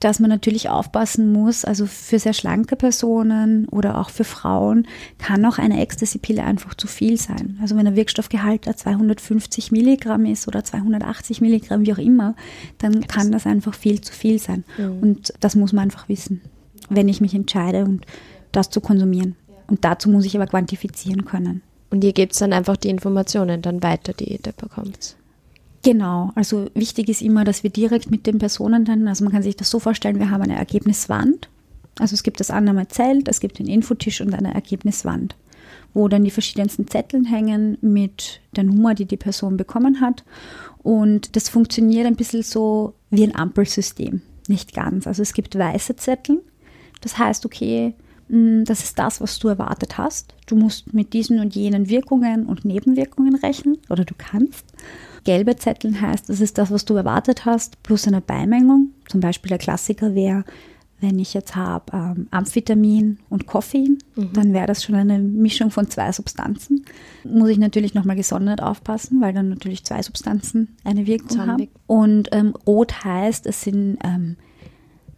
dass 0.00 0.18
man 0.18 0.30
natürlich 0.30 0.70
aufpassen 0.70 1.30
muss, 1.30 1.66
also 1.66 1.84
für 1.84 2.18
sehr 2.18 2.32
schlanke 2.32 2.74
Personen 2.74 3.68
oder 3.68 3.98
auch 3.98 4.08
für 4.08 4.24
Frauen 4.24 4.88
kann 5.18 5.44
auch 5.44 5.58
eine 5.58 5.80
Ecstasy-Pille 5.80 6.42
einfach 6.42 6.72
zu 6.72 6.86
viel 6.86 7.18
sein. 7.18 7.58
Also 7.60 7.76
wenn 7.76 7.84
der 7.84 7.96
Wirkstoffgehalt 7.96 8.64
250 8.64 9.72
Milligramm 9.72 10.24
ist 10.24 10.48
oder 10.48 10.64
280 10.64 11.42
Milligramm, 11.42 11.84
wie 11.84 11.92
auch 11.92 11.98
immer, 11.98 12.34
dann 12.78 13.06
kann 13.06 13.30
das 13.30 13.46
einfach 13.46 13.74
viel 13.74 14.00
zu 14.00 14.14
viel 14.14 14.38
sein. 14.38 14.64
Mhm. 14.78 14.98
Und 15.00 15.34
das 15.40 15.54
muss 15.54 15.74
man 15.74 15.84
einfach 15.84 16.08
wissen, 16.08 16.40
wenn 16.88 17.08
ich 17.08 17.20
mich 17.20 17.34
entscheide 17.34 17.84
und 17.84 18.06
das 18.52 18.70
zu 18.70 18.80
konsumieren. 18.80 19.36
Und 19.68 19.84
dazu 19.84 20.10
muss 20.10 20.24
ich 20.24 20.36
aber 20.36 20.46
quantifizieren 20.46 21.24
können. 21.24 21.62
Und 21.90 22.04
ihr 22.04 22.12
gebt 22.12 22.40
dann 22.40 22.52
einfach 22.52 22.76
die 22.76 22.88
Informationen 22.88 23.62
dann 23.62 23.82
weiter, 23.82 24.12
die 24.12 24.32
ihr 24.32 24.38
da 24.40 24.52
bekommt. 24.56 25.16
Genau, 25.82 26.30
also 26.34 26.66
wichtig 26.74 27.08
ist 27.08 27.22
immer, 27.22 27.44
dass 27.44 27.62
wir 27.62 27.70
direkt 27.70 28.10
mit 28.10 28.26
den 28.26 28.38
Personen 28.38 28.84
dann, 28.84 29.08
also 29.08 29.24
man 29.24 29.32
kann 29.32 29.42
sich 29.42 29.56
das 29.56 29.70
so 29.70 29.78
vorstellen, 29.78 30.18
wir 30.18 30.30
haben 30.30 30.42
eine 30.42 30.56
Ergebniswand. 30.56 31.48
Also 31.98 32.14
es 32.14 32.22
gibt 32.22 32.40
das 32.40 32.50
Annahmezelt, 32.50 33.28
es 33.28 33.40
gibt 33.40 33.58
den 33.58 33.66
Infotisch 33.66 34.20
und 34.20 34.34
eine 34.34 34.54
Ergebniswand, 34.54 35.36
wo 35.94 36.08
dann 36.08 36.24
die 36.24 36.30
verschiedensten 36.30 36.86
Zetteln 36.86 37.24
hängen 37.24 37.78
mit 37.80 38.40
der 38.56 38.64
Nummer, 38.64 38.94
die 38.94 39.06
die 39.06 39.16
Person 39.16 39.56
bekommen 39.56 40.00
hat. 40.00 40.22
Und 40.82 41.34
das 41.34 41.48
funktioniert 41.48 42.06
ein 42.06 42.16
bisschen 42.16 42.42
so 42.42 42.94
wie 43.10 43.24
ein 43.24 43.34
Ampelsystem, 43.34 44.20
nicht 44.48 44.74
ganz. 44.74 45.06
Also 45.06 45.22
es 45.22 45.32
gibt 45.32 45.58
weiße 45.58 45.96
Zettel, 45.96 46.42
das 47.00 47.18
heißt, 47.18 47.46
okay, 47.46 47.94
das 48.30 48.84
ist 48.84 48.98
das, 48.98 49.20
was 49.20 49.38
du 49.40 49.48
erwartet 49.48 49.98
hast. 49.98 50.34
Du 50.46 50.54
musst 50.54 50.94
mit 50.94 51.12
diesen 51.12 51.40
und 51.40 51.54
jenen 51.56 51.88
Wirkungen 51.88 52.46
und 52.46 52.64
Nebenwirkungen 52.64 53.34
rechnen 53.34 53.78
oder 53.88 54.04
du 54.04 54.14
kannst. 54.16 54.64
Gelbe 55.24 55.56
Zettel 55.56 56.00
heißt, 56.00 56.28
das 56.28 56.40
ist 56.40 56.56
das, 56.56 56.70
was 56.70 56.84
du 56.84 56.94
erwartet 56.94 57.44
hast, 57.44 57.82
plus 57.82 58.06
eine 58.06 58.20
Beimengung. 58.20 58.90
Zum 59.08 59.20
Beispiel 59.20 59.48
der 59.48 59.58
Klassiker 59.58 60.14
wäre, 60.14 60.44
wenn 61.00 61.18
ich 61.18 61.34
jetzt 61.34 61.56
habe 61.56 61.84
ähm, 61.92 62.28
Amphetamin 62.30 63.18
und 63.30 63.46
Koffein, 63.46 63.98
mhm. 64.14 64.32
dann 64.32 64.52
wäre 64.52 64.66
das 64.66 64.84
schon 64.84 64.94
eine 64.94 65.18
Mischung 65.18 65.70
von 65.70 65.88
zwei 65.88 66.12
Substanzen. 66.12 66.84
Muss 67.24 67.48
ich 67.48 67.58
natürlich 67.58 67.94
nochmal 67.94 68.16
gesondert 68.16 68.62
aufpassen, 68.62 69.20
weil 69.20 69.32
dann 69.32 69.48
natürlich 69.48 69.84
zwei 69.84 70.02
Substanzen 70.02 70.76
eine 70.84 71.06
Wirkung 71.06 71.30
Zahnweg. 71.30 71.70
haben. 71.70 71.84
Und 71.86 72.28
ähm, 72.32 72.54
rot 72.66 73.04
heißt, 73.04 73.46
es 73.46 73.62
sind 73.62 73.98
ähm, 74.04 74.36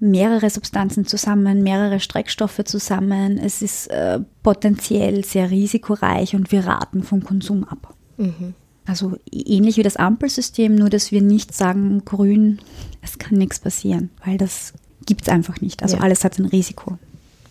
mehrere 0.03 0.51
Substanzen 0.51 1.07
zusammen, 1.07 1.63
mehrere 1.63 2.01
Streckstoffe 2.01 2.65
zusammen. 2.65 3.39
Es 3.39 3.63
ist 3.63 3.87
äh, 3.87 4.19
potenziell 4.43 5.25
sehr 5.25 5.51
risikoreich 5.51 6.35
und 6.35 6.51
wir 6.51 6.67
raten 6.67 7.05
vom 7.05 7.23
Konsum 7.23 7.65
ab. 7.65 7.95
Mhm. 8.17 8.55
Also 8.85 9.17
ähnlich 9.31 9.77
wie 9.77 9.85
das 9.85 9.97
Ampelsystem, 9.97 10.75
nur 10.75 10.91
dass 10.91 11.13
wir 11.13 11.23
nicht 11.23 11.55
sagen, 11.55 12.05
grün, 12.05 12.59
es 13.01 13.19
kann 13.19 13.39
nichts 13.39 13.61
passieren, 13.61 14.11
weil 14.25 14.39
das 14.39 14.73
gibt 15.07 15.23
es 15.23 15.29
einfach 15.29 15.61
nicht. 15.61 15.85
Also 15.85 15.97
ja. 15.97 16.03
alles 16.03 16.25
hat 16.25 16.37
ein 16.39 16.47
Risiko. 16.47 16.99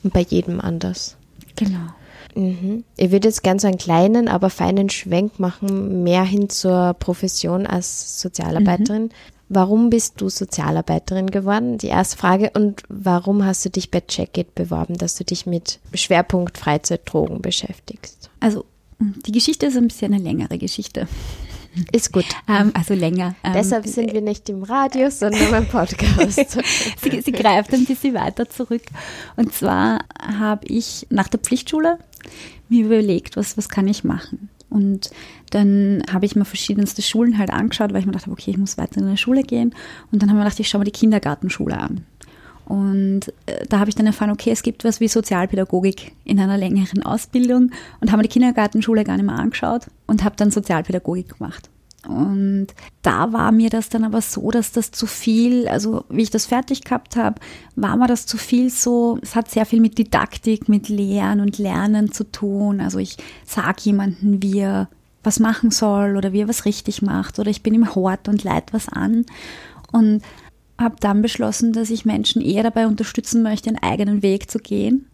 Und 0.04 0.14
bei 0.14 0.22
jedem 0.22 0.60
anders. 0.60 1.16
Genau. 1.56 1.88
Mhm. 2.36 2.84
Ich 2.98 3.12
würde 3.12 3.30
jetzt 3.30 3.44
gerne 3.44 3.62
so 3.62 3.68
einen 3.68 3.78
kleinen, 3.78 4.28
aber 4.28 4.50
feinen 4.50 4.90
Schwenk 4.90 5.40
machen, 5.40 6.04
mehr 6.04 6.24
hin 6.24 6.50
zur 6.50 6.96
Profession 6.96 7.66
als 7.66 8.20
Sozialarbeiterin. 8.20 9.04
Mhm. 9.04 9.10
Warum 9.54 9.90
bist 9.90 10.22
du 10.22 10.30
Sozialarbeiterin 10.30 11.30
geworden? 11.30 11.78
Die 11.78 11.88
erste 11.88 12.16
Frage. 12.16 12.52
Und 12.54 12.84
warum 12.88 13.46
hast 13.46 13.66
du 13.66 13.70
dich 13.70 13.92
bei 13.92 14.00
Checkit 14.00 14.56
beworben, 14.56 14.98
dass 14.98 15.16
du 15.16 15.26
dich 15.26 15.46
mit 15.46 15.80
Schwerpunkt 15.94 16.58
Freizeitdrogen 16.58 17.42
beschäftigst? 17.42 18.30
Also 18.40 18.64
die 19.00 19.34
Geschichte 19.34 19.66
ist 19.66 19.76
ein 19.76 19.90
bisschen 19.90 20.14
eine 20.14 20.24
längere 20.24 20.58
Geschichte. 20.58 21.06
Ist 21.92 22.14
gut. 22.14 22.26
Ähm, 22.48 22.72
also 22.74 22.94
länger. 22.94 23.36
Ähm, 23.44 23.52
Deshalb 23.54 23.88
sind 23.88 24.14
wir 24.14 24.22
nicht 24.22 24.48
im 24.48 24.64
Radio, 24.64 25.10
sondern 25.10 25.54
im 25.54 25.68
Podcast. 25.68 26.58
sie, 27.02 27.22
sie, 27.22 27.32
greift 27.34 27.74
ein 27.74 27.84
bisschen 27.84 28.14
weiter 28.14 28.50
zurück. 28.50 28.84
Und 29.36 29.54
zwar 29.54 30.06
habe 30.18 30.66
ich 30.68 31.08
nach 31.10 31.28
der 31.28 31.42
Pflichtschule 31.42 31.98
mir 32.70 32.86
überlegt, 32.86 33.36
was, 33.36 33.58
was 33.58 33.68
kann 33.68 33.90
ich 33.90 34.06
machen? 34.06 34.50
Und 34.72 35.12
dann 35.52 36.02
habe 36.12 36.26
ich 36.26 36.36
mir 36.36 36.46
verschiedenste 36.46 37.02
Schulen 37.02 37.38
halt 37.38 37.52
angeschaut, 37.52 37.94
weil 37.94 38.00
ich 38.00 38.06
mir 38.06 38.14
dachte, 38.14 38.32
okay, 38.32 38.52
ich 38.52 38.58
muss 38.58 38.78
weiter 38.78 39.00
in 39.00 39.06
eine 39.06 39.18
Schule 39.18 39.44
gehen. 39.44 39.76
Und 40.12 40.22
dann 40.22 40.30
habe 40.30 40.40
ich 40.40 40.44
mir 40.44 40.46
gedacht, 40.46 40.60
ich 40.60 40.70
schaue 40.70 40.80
mir 40.80 40.86
die 40.86 40.92
Kindergartenschule 40.92 41.78
an. 41.78 42.06
Und 42.66 43.34
äh, 43.48 43.66
da 43.68 43.80
habe 43.80 43.90
ich 43.90 43.96
dann 43.96 44.06
erfahren, 44.06 44.32
okay, 44.32 44.50
es 44.50 44.64
gibt 44.64 44.86
was 44.86 45.02
wie 45.02 45.10
Sozialpädagogik 45.10 46.14
in 46.24 46.40
einer 46.40 46.58
längeren 46.58 47.04
Ausbildung 47.04 47.72
und 48.00 48.12
habe 48.12 48.20
mir 48.20 48.30
die 48.30 48.34
Kindergartenschule 48.34 49.04
gar 49.04 49.18
nicht 49.18 49.26
mehr 49.26 49.36
angeschaut 49.36 49.88
und 50.08 50.24
habe 50.24 50.38
dann 50.38 50.52
Sozialpädagogik 50.52 51.38
gemacht. 51.38 51.70
Und 52.08 52.68
da 53.04 53.32
war 53.32 53.52
mir 53.52 53.70
das 53.70 53.90
dann 53.90 54.04
aber 54.04 54.22
so, 54.22 54.50
dass 54.50 54.72
das 54.72 54.92
zu 54.92 55.06
viel, 55.06 55.68
also 55.68 56.04
wie 56.10 56.24
ich 56.24 56.32
das 56.32 56.48
fertig 56.48 56.84
gehabt 56.84 57.16
habe, 57.16 57.40
war 57.76 57.96
mir 57.96 58.08
das 58.08 58.26
zu 58.26 58.38
viel 58.38 58.72
so, 58.72 59.20
es 59.22 59.36
hat 59.36 59.52
sehr 59.52 59.66
viel 59.66 59.82
mit 59.82 59.98
Didaktik, 60.00 60.68
mit 60.68 60.90
Lehren 60.90 61.42
und 61.42 61.60
Lernen 61.60 62.12
zu 62.12 62.24
tun. 62.24 62.82
Also 62.82 62.98
ich 62.98 63.18
sage 63.46 63.82
jemandem, 63.82 64.42
wie 64.42 64.60
er 64.60 64.90
was 65.24 65.40
machen 65.40 65.70
soll 65.70 66.18
oder 66.18 66.34
wie 66.34 66.42
er 66.42 66.48
was 66.48 66.66
richtig 66.66 67.04
macht 67.04 67.38
oder 67.38 67.52
ich 67.52 67.62
bin 67.62 67.76
im 67.76 67.94
Hort 67.94 68.28
und 68.28 68.44
leid 68.44 68.74
was 68.74 68.90
an 68.90 69.26
und 69.92 70.24
habe 70.80 70.96
dann 71.00 71.22
beschlossen, 71.22 71.74
dass 71.74 71.92
ich 71.92 72.06
Menschen 72.06 72.42
eher 72.42 72.64
dabei 72.64 72.88
unterstützen 72.88 73.44
möchte, 73.44 73.70
einen 73.70 73.84
eigenen 73.84 74.24
Weg 74.24 74.50
zu 74.50 74.58
gehen 74.58 75.11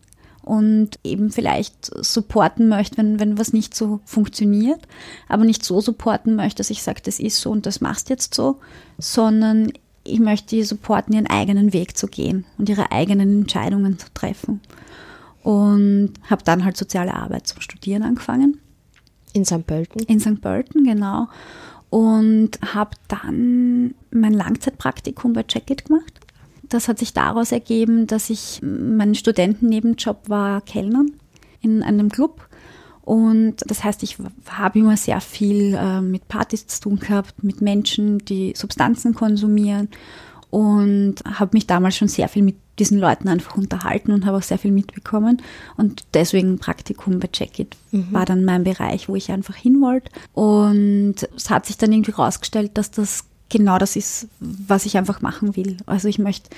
und 0.47 0.99
eben 1.03 1.29
vielleicht 1.29 1.91
supporten 2.03 2.69
möchte, 2.69 2.97
wenn, 2.97 3.19
wenn 3.19 3.37
was 3.37 3.53
nicht 3.53 3.75
so 3.75 3.99
funktioniert, 4.05 4.79
aber 5.27 5.43
nicht 5.43 5.63
so 5.63 5.81
supporten 5.81 6.35
möchte, 6.35 6.57
dass 6.57 6.69
ich 6.69 6.83
sage, 6.83 7.01
das 7.03 7.19
ist 7.19 7.41
so 7.41 7.51
und 7.51 7.65
das 7.65 7.81
machst 7.81 8.09
jetzt 8.09 8.33
so, 8.33 8.59
sondern 8.97 9.71
ich 10.05 10.19
möchte 10.19 10.55
die 10.55 10.63
supporten, 10.63 11.13
ihren 11.13 11.27
eigenen 11.27 11.73
Weg 11.73 11.97
zu 11.97 12.07
gehen 12.07 12.45
und 12.57 12.69
ihre 12.69 12.91
eigenen 12.91 13.41
Entscheidungen 13.41 13.99
zu 13.99 14.07
treffen. 14.13 14.61
Und 15.43 16.13
habe 16.29 16.43
dann 16.43 16.63
halt 16.65 16.77
soziale 16.77 17.13
Arbeit 17.13 17.47
zum 17.47 17.61
Studieren 17.61 18.03
angefangen. 18.03 18.59
In 19.33 19.45
St. 19.45 19.67
Pölten? 19.67 20.01
In 20.03 20.19
St. 20.19 20.41
Pölten, 20.41 20.83
genau. 20.83 21.27
Und 21.89 22.51
habe 22.73 22.91
dann 23.07 23.93
mein 24.11 24.33
Langzeitpraktikum 24.33 25.33
bei 25.33 25.43
Checkit 25.43 25.85
gemacht. 25.85 26.19
Das 26.69 26.87
hat 26.87 26.99
sich 26.99 27.13
daraus 27.13 27.51
ergeben, 27.51 28.07
dass 28.07 28.29
ich, 28.29 28.61
mein 28.61 29.15
Studentennebenjob 29.15 30.29
war 30.29 30.61
Kellnern 30.61 31.11
in 31.61 31.83
einem 31.83 32.09
Club. 32.09 32.47
Und 33.01 33.55
das 33.65 33.85
heißt, 33.85 34.03
ich 34.03 34.17
habe 34.49 34.79
immer 34.79 34.97
sehr 34.97 35.21
viel 35.21 35.75
äh, 35.75 36.01
mit 36.01 36.27
Partys 36.27 36.67
zu 36.67 36.81
tun 36.81 36.99
gehabt, 36.99 37.41
mit 37.41 37.61
Menschen, 37.61 38.19
die 38.19 38.53
Substanzen 38.55 39.13
konsumieren 39.13 39.87
und 40.49 41.15
habe 41.25 41.51
mich 41.53 41.67
damals 41.67 41.95
schon 41.95 42.07
sehr 42.07 42.27
viel 42.27 42.43
mit 42.43 42.55
diesen 42.79 42.99
Leuten 42.99 43.27
einfach 43.27 43.55
unterhalten 43.57 44.11
und 44.11 44.25
habe 44.25 44.37
auch 44.37 44.43
sehr 44.43 44.57
viel 44.57 44.71
mitbekommen. 44.71 45.41
Und 45.77 46.03
deswegen 46.13 46.59
Praktikum 46.59 47.19
bei 47.19 47.27
Checkit 47.27 47.75
mhm. 47.91 48.07
war 48.11 48.25
dann 48.25 48.45
mein 48.45 48.63
Bereich, 48.63 49.09
wo 49.09 49.15
ich 49.15 49.31
einfach 49.31 49.55
hin 49.55 49.81
wollte. 49.81 50.11
Und 50.33 51.15
es 51.35 51.49
hat 51.49 51.65
sich 51.65 51.77
dann 51.77 51.91
irgendwie 51.91 52.11
rausgestellt, 52.11 52.77
dass 52.77 52.91
das 52.91 53.25
genau 53.49 53.77
das 53.77 53.95
ist, 53.95 54.27
was 54.39 54.85
ich 54.85 54.97
einfach 54.97 55.21
machen 55.21 55.55
will. 55.55 55.77
Also 55.85 56.07
ich 56.07 56.19
möchte 56.19 56.49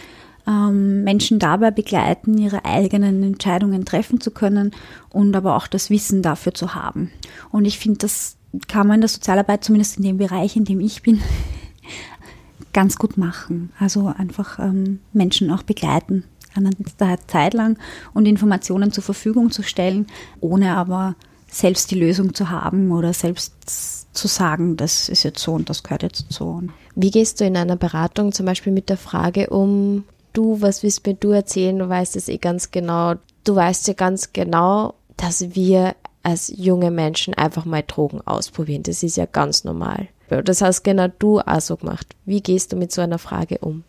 ähm, 0.47 1.03
Menschen 1.03 1.39
dabei 1.39 1.71
begleiten, 1.71 2.37
ihre 2.37 2.65
eigenen 2.65 3.23
Entscheidungen 3.23 3.85
treffen 3.85 4.19
zu 4.19 4.31
können 4.31 4.71
und 5.09 5.35
aber 5.35 5.55
auch 5.55 5.67
das 5.67 5.89
Wissen 5.89 6.21
dafür 6.21 6.53
zu 6.53 6.75
haben. 6.75 7.11
Und 7.51 7.65
ich 7.65 7.79
finde, 7.79 7.99
das 7.99 8.35
kann 8.67 8.87
man 8.87 8.95
in 8.95 9.01
der 9.01 9.09
Sozialarbeit, 9.09 9.63
zumindest 9.63 9.97
in 9.97 10.03
dem 10.03 10.17
Bereich, 10.17 10.55
in 10.55 10.65
dem 10.65 10.79
ich 10.79 11.03
bin, 11.03 11.21
ganz 12.73 12.97
gut 12.97 13.17
machen. 13.17 13.71
Also 13.79 14.07
einfach 14.07 14.59
ähm, 14.59 14.99
Menschen 15.13 15.51
auch 15.51 15.63
begleiten, 15.63 16.23
eine 16.55 16.71
Zeit 17.27 17.53
lang 17.53 17.77
und 18.13 18.25
Informationen 18.25 18.91
zur 18.91 19.03
Verfügung 19.03 19.51
zu 19.51 19.61
stellen, 19.61 20.07
ohne 20.39 20.75
aber 20.75 21.15
selbst 21.49 21.91
die 21.91 21.99
Lösung 21.99 22.33
zu 22.33 22.49
haben 22.49 22.91
oder 22.91 23.13
selbst 23.13 23.53
zu 24.13 24.27
sagen, 24.27 24.77
das 24.77 25.09
ist 25.09 25.23
jetzt 25.23 25.39
so 25.39 25.53
und 25.53 25.69
das 25.69 25.83
gehört 25.83 26.03
jetzt 26.03 26.25
so. 26.29 26.61
Wie 26.95 27.11
gehst 27.11 27.39
du 27.39 27.45
in 27.45 27.57
einer 27.57 27.75
Beratung 27.75 28.31
zum 28.31 28.45
Beispiel 28.45 28.73
mit 28.73 28.89
der 28.89 28.97
Frage 28.97 29.49
um, 29.49 30.03
du, 30.33 30.61
was 30.61 30.83
willst 30.83 31.05
mir 31.05 31.13
du 31.13 31.31
erzählen, 31.31 31.77
du 31.77 31.87
weißt 31.87 32.15
es 32.15 32.27
eh 32.27 32.37
ganz 32.37 32.71
genau, 32.71 33.15
du 33.43 33.55
weißt 33.55 33.87
ja 33.87 33.93
ganz 33.93 34.33
genau, 34.33 34.95
dass 35.17 35.55
wir 35.55 35.95
als 36.23 36.51
junge 36.55 36.91
Menschen 36.91 37.33
einfach 37.33 37.65
mal 37.65 37.83
Drogen 37.85 38.21
ausprobieren. 38.25 38.83
Das 38.83 39.03
ist 39.03 39.17
ja 39.17 39.25
ganz 39.25 39.63
normal. 39.63 40.07
Das 40.29 40.61
hast 40.61 40.83
genau 40.83 41.07
du 41.07 41.39
auch 41.39 41.61
so 41.61 41.75
gemacht. 41.77 42.15
Wie 42.25 42.41
gehst 42.41 42.71
du 42.71 42.75
mit 42.75 42.91
so 42.91 43.01
einer 43.01 43.17
Frage 43.17 43.59
um? 43.59 43.83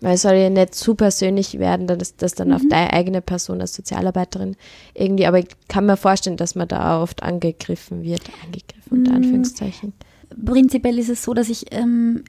Weil 0.00 0.14
es 0.14 0.22
soll 0.22 0.34
ja 0.34 0.50
nicht 0.50 0.74
zu 0.74 0.94
persönlich 0.94 1.58
werden, 1.58 1.86
dass 1.86 2.16
das 2.16 2.34
dann 2.34 2.48
mhm. 2.48 2.54
auf 2.54 2.62
deine 2.68 2.92
eigene 2.92 3.20
Person 3.20 3.60
als 3.60 3.74
Sozialarbeiterin 3.74 4.56
irgendwie, 4.94 5.26
aber 5.26 5.40
ich 5.40 5.48
kann 5.68 5.86
mir 5.86 5.96
vorstellen, 5.96 6.36
dass 6.36 6.54
man 6.54 6.68
da 6.68 7.02
oft 7.02 7.22
angegriffen 7.22 8.02
wird. 8.02 8.22
Angegriffen, 8.44 8.90
unter 8.90 9.10
mhm. 9.10 9.16
Anführungszeichen. 9.16 9.92
Prinzipiell 10.44 10.98
ist 10.98 11.08
es 11.08 11.22
so, 11.22 11.34
dass 11.34 11.48
ich 11.48 11.72
ähm, 11.72 12.22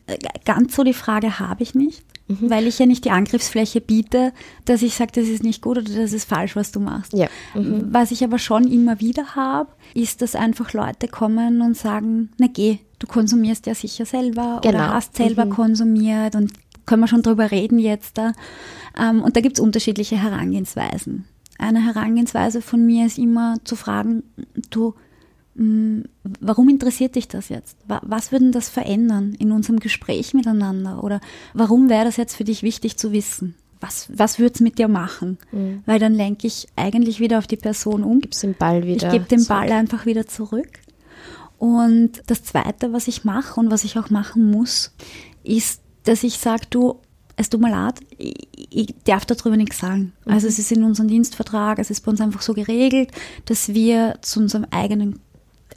ganz 0.46 0.76
so 0.76 0.84
die 0.84 0.94
Frage 0.94 1.40
habe 1.40 1.64
ich 1.64 1.76
nicht 1.76 2.04
mhm. 2.30 2.50
weil 2.50 2.68
ich 2.68 2.80
ja 2.80 2.86
nicht 2.86 3.06
die 3.06 3.12
Angriffsfläche 3.12 3.82
biete, 3.82 4.32
dass 4.66 4.82
ich 4.82 4.96
sage, 4.96 5.12
das 5.16 5.28
ist 5.28 5.44
nicht 5.44 5.62
gut 5.62 5.78
oder 5.78 5.92
das 5.94 6.14
ist 6.14 6.26
falsch, 6.26 6.56
was 6.56 6.72
du 6.72 6.80
machst. 6.80 7.14
Ja. 7.14 7.28
Mhm. 7.56 7.88
Was 7.92 8.12
ich 8.12 8.24
aber 8.24 8.40
schon 8.40 8.72
immer 8.72 9.00
wieder 9.00 9.36
habe, 9.36 9.70
ist, 9.94 10.22
dass 10.22 10.36
einfach 10.36 10.74
Leute 10.74 11.08
kommen 11.08 11.62
und 11.62 11.76
sagen, 11.76 12.30
na 12.38 12.48
geh, 12.48 12.78
du 13.00 13.08
konsumierst 13.08 13.66
ja 13.66 13.76
sicher 13.76 14.06
selber 14.06 14.60
genau. 14.62 14.76
oder 14.76 14.94
hast 14.94 15.18
selber 15.18 15.46
mhm. 15.46 15.50
konsumiert 15.52 16.36
und 16.36 16.52
können 16.90 17.04
wir 17.04 17.08
schon 17.08 17.22
drüber 17.22 17.52
reden 17.52 17.78
jetzt 17.78 18.18
da. 18.18 18.34
Ähm, 19.00 19.22
und 19.22 19.38
da 19.38 19.42
gibt 19.42 19.58
es 19.58 19.64
unterschiedliche 19.64 20.22
Herangehensweisen. 20.22 21.26
Eine 21.60 21.86
Herangehensweise 21.86 22.62
von 22.62 22.84
mir 22.86 23.06
ist 23.06 23.20
immer 23.20 23.58
zu 23.64 23.76
fragen, 23.76 24.24
du, 24.72 24.96
hm, 25.56 26.06
warum 26.40 26.68
interessiert 26.68 27.16
dich 27.16 27.28
das 27.28 27.50
jetzt? 27.50 27.78
Was 27.86 28.32
würde 28.32 28.50
das 28.50 28.70
verändern 28.70 29.36
in 29.38 29.52
unserem 29.52 29.80
Gespräch 29.80 30.34
miteinander? 30.34 31.04
Oder 31.04 31.22
warum 31.54 31.90
wäre 31.90 32.06
das 32.06 32.18
jetzt 32.18 32.36
für 32.36 32.44
dich 32.44 32.64
wichtig 32.64 32.98
zu 32.98 33.12
wissen? 33.12 33.54
Was, 33.80 34.10
was 34.14 34.40
würde 34.40 34.56
es 34.56 34.60
mit 34.60 34.80
dir 34.80 34.88
machen? 34.88 35.38
Mhm. 35.52 35.84
Weil 35.86 36.00
dann 36.00 36.14
lenke 36.14 36.48
ich 36.48 36.68
eigentlich 36.76 37.20
wieder 37.20 37.38
auf 37.38 37.48
die 37.48 37.56
Person 37.56 38.04
um. 38.04 38.20
Gibst 38.20 38.42
den 38.42 38.56
Ball 38.56 38.86
wieder. 38.86 39.08
Ich 39.08 39.14
gebe 39.14 39.26
den 39.26 39.46
Ball 39.46 39.68
zurück. 39.68 39.80
einfach 39.80 40.06
wieder 40.06 40.28
zurück. 40.28 40.80
Und 41.60 42.24
das 42.28 42.44
Zweite, 42.44 42.94
was 42.94 43.08
ich 43.08 43.26
mache 43.26 43.60
und 43.60 43.70
was 43.70 43.84
ich 43.84 44.00
auch 44.00 44.10
machen 44.10 44.50
muss, 44.50 44.94
ist, 45.44 45.82
dass 46.10 46.24
ich 46.24 46.40
sage, 46.40 46.64
du, 46.72 46.96
es 47.36 47.50
tut 47.50 47.62
mir 47.62 47.70
leid, 47.70 48.00
ich, 48.18 48.48
ich 48.72 48.96
darf 49.04 49.28
darüber 49.28 49.56
nichts 49.56 49.78
sagen. 49.78 50.14
Mhm. 50.26 50.34
Also 50.34 50.48
es 50.48 50.58
ist 50.58 50.72
in 50.72 50.84
unserem 50.84 51.08
Dienstvertrag, 51.08 51.78
es 51.78 51.92
ist 51.92 52.02
bei 52.02 52.10
uns 52.10 52.20
einfach 52.20 52.42
so 52.42 52.54
geregelt, 52.54 53.12
dass 53.46 53.70
wir 53.76 54.18
zu 54.22 54.40
unserem 54.40 54.66
eigenen 54.72 55.20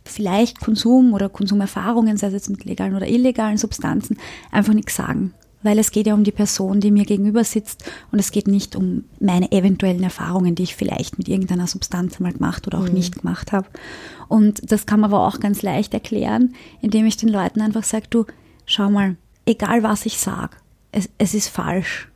vielleicht 0.04 0.58
Konsum 0.58 1.12
oder 1.12 1.28
Konsumerfahrungen, 1.28 2.16
sei 2.16 2.28
es 2.28 2.32
jetzt 2.32 2.50
mit 2.50 2.64
legalen 2.64 2.96
oder 2.96 3.06
illegalen 3.06 3.58
Substanzen, 3.58 4.16
einfach 4.50 4.72
nichts 4.72 4.96
sagen. 4.96 5.34
Weil 5.62 5.78
es 5.78 5.92
geht 5.92 6.06
ja 6.06 6.14
um 6.14 6.24
die 6.24 6.32
Person, 6.32 6.80
die 6.80 6.90
mir 6.90 7.04
gegenüber 7.04 7.44
sitzt 7.44 7.84
und 8.10 8.18
es 8.18 8.32
geht 8.32 8.48
nicht 8.48 8.74
um 8.74 9.04
meine 9.20 9.52
eventuellen 9.52 10.02
Erfahrungen, 10.02 10.54
die 10.54 10.64
ich 10.64 10.74
vielleicht 10.74 11.18
mit 11.18 11.28
irgendeiner 11.28 11.66
Substanz 11.66 12.16
einmal 12.16 12.32
gemacht 12.32 12.66
oder 12.66 12.78
auch 12.78 12.88
mhm. 12.88 12.94
nicht 12.94 13.20
gemacht 13.20 13.52
habe. 13.52 13.68
Und 14.28 14.72
das 14.72 14.86
kann 14.86 15.00
man 15.00 15.12
aber 15.12 15.28
auch 15.28 15.40
ganz 15.40 15.60
leicht 15.60 15.92
erklären, 15.92 16.54
indem 16.80 17.04
ich 17.04 17.18
den 17.18 17.28
Leuten 17.28 17.60
einfach 17.60 17.84
sage, 17.84 18.06
du, 18.08 18.24
schau 18.64 18.90
mal, 18.90 19.16
egal 19.46 19.82
was 19.82 20.06
ich 20.06 20.18
sage, 20.18 20.56
es, 20.90 21.08
es 21.18 21.34
ist 21.34 21.48
falsch. 21.48 22.08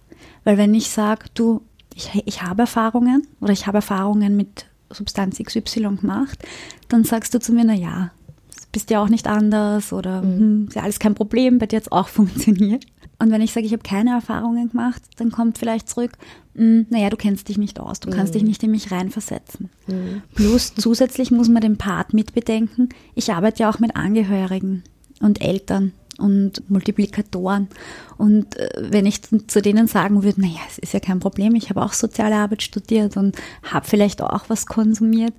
Weil 0.45 0.59
wenn 0.59 0.75
ich 0.75 0.91
sage, 0.91 1.27
du, 1.35 1.63
ich, 1.95 2.11
ich 2.25 2.43
habe 2.43 2.63
Erfahrungen 2.63 3.27
oder 3.41 3.53
ich 3.53 3.67
habe 3.67 3.79
Erfahrungen 3.79 4.37
mit 4.37 4.67
Substanz 4.91 5.39
XY 5.39 5.97
gemacht, 6.01 6.39
dann 6.89 7.05
sagst 7.05 7.35
du 7.35 7.41
zu 7.41 7.53
mir, 7.53 7.65
na 7.65 7.75
ja, 7.75 8.13
bist 8.77 8.91
ja 8.91 9.03
auch 9.03 9.09
nicht 9.09 9.27
anders 9.27 9.93
oder 9.93 10.23
mhm. 10.23 10.39
hm, 10.39 10.67
ist 10.69 10.75
ja 10.75 10.83
alles 10.83 10.99
kein 10.99 11.15
Problem, 11.15 11.59
bei 11.59 11.67
dir 11.67 11.77
hat 11.77 11.85
es 11.85 11.93
auch 11.93 12.09
funktioniert. 12.21 12.85
Und 13.19 13.31
wenn 13.31 13.41
ich 13.41 13.53
sage, 13.53 13.65
ich 13.65 13.73
habe 13.73 13.83
keine 13.83 14.11
Erfahrungen 14.11 14.69
gemacht, 14.69 15.03
dann 15.17 15.33
kommt 15.33 15.57
vielleicht 15.57 15.89
zurück, 15.89 16.13
hm, 16.55 16.87
naja, 16.91 17.09
du 17.09 17.17
kennst 17.17 17.49
dich 17.49 17.57
nicht 17.57 17.81
aus, 17.81 18.01
du 18.01 18.11
kannst 18.11 18.35
mhm. 18.35 18.39
dich 18.39 18.49
nicht 18.49 18.63
in 18.63 18.71
mich 18.71 18.93
reinversetzen. 18.93 19.71
Mhm. 19.87 20.23
Plus 20.35 20.75
zusätzlich 20.75 21.31
muss 21.31 21.49
man 21.49 21.63
den 21.63 21.79
Part 21.79 22.13
mitbedenken, 22.13 22.91
ich 23.15 23.33
arbeite 23.33 23.63
ja 23.63 23.71
auch 23.71 23.79
mit 23.79 23.97
Angehörigen 23.97 24.85
und 25.21 25.41
Eltern 25.41 25.93
und 26.19 26.69
Multiplikatoren. 26.71 27.69
Und 28.19 28.57
äh, 28.57 28.69
wenn 28.91 29.07
ich 29.07 29.23
zu 29.23 29.63
denen 29.63 29.87
sagen 29.87 30.23
würde, 30.23 30.41
naja, 30.41 30.61
es 30.69 30.79
ist 30.79 30.95
ja 30.95 31.01
kein 31.01 31.21
Problem, 31.21 31.55
ich 31.55 31.71
habe 31.71 31.83
auch 31.83 31.93
soziale 31.93 32.37
Arbeit 32.37 32.63
studiert 32.63 33.17
und 33.17 33.37
habe 33.63 33.87
vielleicht 33.87 34.23
auch 34.23 34.49
was 34.49 34.67
konsumiert, 34.67 35.35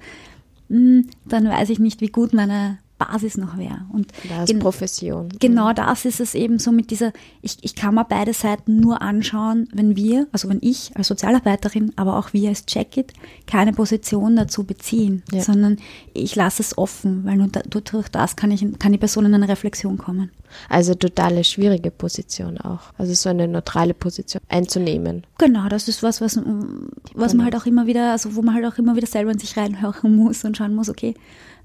hm, 0.69 1.07
dann 1.25 1.47
weiß 1.47 1.69
ich 1.69 1.79
nicht, 1.79 2.01
wie 2.01 2.07
gut 2.07 2.33
meine 2.33 2.79
Basis 2.97 3.37
noch 3.37 3.57
wäre. 3.57 3.85
Und 3.91 4.11
das 4.27 4.49
ist 4.49 4.59
Profession. 4.59 5.29
Genau 5.39 5.73
das 5.73 6.05
ist 6.05 6.19
es 6.19 6.35
eben 6.35 6.59
so 6.59 6.71
mit 6.71 6.91
dieser, 6.91 7.13
ich, 7.41 7.57
ich 7.61 7.75
kann 7.75 7.95
mir 7.95 8.05
beide 8.05 8.33
Seiten 8.33 8.79
nur 8.79 9.01
anschauen, 9.01 9.67
wenn 9.73 9.95
wir, 9.95 10.27
also 10.31 10.49
wenn 10.49 10.59
ich 10.61 10.91
als 10.95 11.07
Sozialarbeiterin, 11.07 11.93
aber 11.95 12.17
auch 12.17 12.33
wir 12.33 12.49
als 12.49 12.65
Check-It, 12.65 13.13
keine 13.45 13.73
Position 13.73 14.35
dazu 14.35 14.63
beziehen, 14.63 15.23
ja. 15.31 15.41
sondern 15.41 15.77
ich 16.13 16.35
lasse 16.35 16.61
es 16.61 16.77
offen, 16.77 17.23
weil 17.25 17.37
nur 17.37 17.47
durch 17.47 18.09
das 18.09 18.35
kann, 18.35 18.51
ich, 18.51 18.65
kann 18.79 18.91
die 18.91 18.97
Person 18.97 19.25
in 19.25 19.33
eine 19.33 19.47
Reflexion 19.47 19.97
kommen. 19.97 20.31
Also 20.69 20.95
totale 20.95 21.43
schwierige 21.43 21.91
Position 21.91 22.57
auch. 22.57 22.93
Also 22.97 23.13
so 23.13 23.29
eine 23.29 23.47
neutrale 23.47 23.93
Position 23.93 24.41
einzunehmen. 24.49 25.25
Genau, 25.37 25.67
das 25.67 25.87
ist 25.87 26.03
was, 26.03 26.21
was, 26.21 26.39
was 27.13 27.33
man 27.33 27.45
halt 27.45 27.55
auch 27.55 27.65
immer 27.65 27.85
wieder, 27.85 28.11
also 28.11 28.35
wo 28.35 28.41
man 28.41 28.55
halt 28.55 28.65
auch 28.65 28.77
immer 28.77 28.95
wieder 28.95 29.07
selber 29.07 29.31
in 29.31 29.39
sich 29.39 29.57
reinhören 29.57 30.15
muss 30.15 30.43
und 30.43 30.57
schauen 30.57 30.73
muss, 30.73 30.89
okay, 30.89 31.15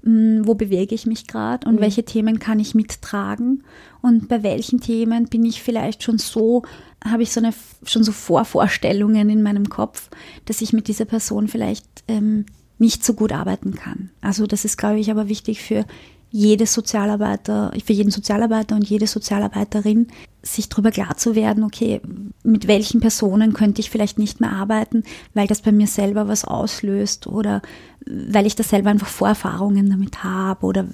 wo 0.05 0.53
bewege 0.53 0.93
ich 0.93 1.05
mich 1.05 1.27
gerade 1.27 1.67
und 1.67 1.75
mhm. 1.75 1.81
welche 1.81 2.03
Themen 2.03 2.39
kann 2.39 2.59
ich 2.59 2.75
mittragen 2.75 3.63
und 4.01 4.27
bei 4.27 4.43
welchen 4.43 4.81
Themen 4.81 5.27
bin 5.27 5.45
ich 5.45 5.61
vielleicht 5.63 6.03
schon 6.03 6.17
so, 6.17 6.63
habe 7.05 7.23
ich 7.23 7.31
so 7.31 7.39
eine, 7.39 7.53
schon 7.85 8.03
so 8.03 8.11
Vorvorstellungen 8.11 9.29
in 9.29 9.41
meinem 9.41 9.69
Kopf, 9.69 10.09
dass 10.45 10.61
ich 10.61 10.73
mit 10.73 10.89
dieser 10.89 11.05
Person 11.05 11.47
vielleicht 11.47 11.85
ähm, 12.09 12.45
nicht 12.79 13.05
so 13.05 13.13
gut 13.13 13.31
arbeiten 13.31 13.75
kann. 13.75 14.09
Also 14.19 14.45
das 14.45 14.65
ist, 14.65 14.77
glaube 14.77 14.99
ich, 14.99 15.09
aber 15.09 15.29
wichtig 15.29 15.61
für 15.61 15.85
jedes 16.31 16.73
Sozialarbeiter, 16.73 17.71
für 17.85 17.93
jeden 17.93 18.11
Sozialarbeiter 18.11 18.75
und 18.75 18.89
jede 18.89 19.07
Sozialarbeiterin, 19.07 20.07
sich 20.41 20.67
darüber 20.67 20.91
klar 20.91 21.15
zu 21.15 21.35
werden, 21.35 21.63
okay, 21.63 22.01
mit 22.43 22.67
welchen 22.67 22.99
Personen 22.99 23.53
könnte 23.53 23.81
ich 23.81 23.89
vielleicht 23.89 24.19
nicht 24.19 24.41
mehr 24.41 24.51
arbeiten, 24.51 25.03
weil 25.33 25.47
das 25.47 25.61
bei 25.61 25.71
mir 25.71 25.87
selber 25.87 26.27
was 26.27 26.45
auslöst 26.45 27.27
oder 27.27 27.61
weil 28.05 28.45
ich 28.45 28.55
da 28.55 28.63
selber 28.63 28.89
einfach 28.89 29.07
Vorerfahrungen 29.07 29.89
damit 29.89 30.23
habe 30.23 30.65
oder 30.65 30.85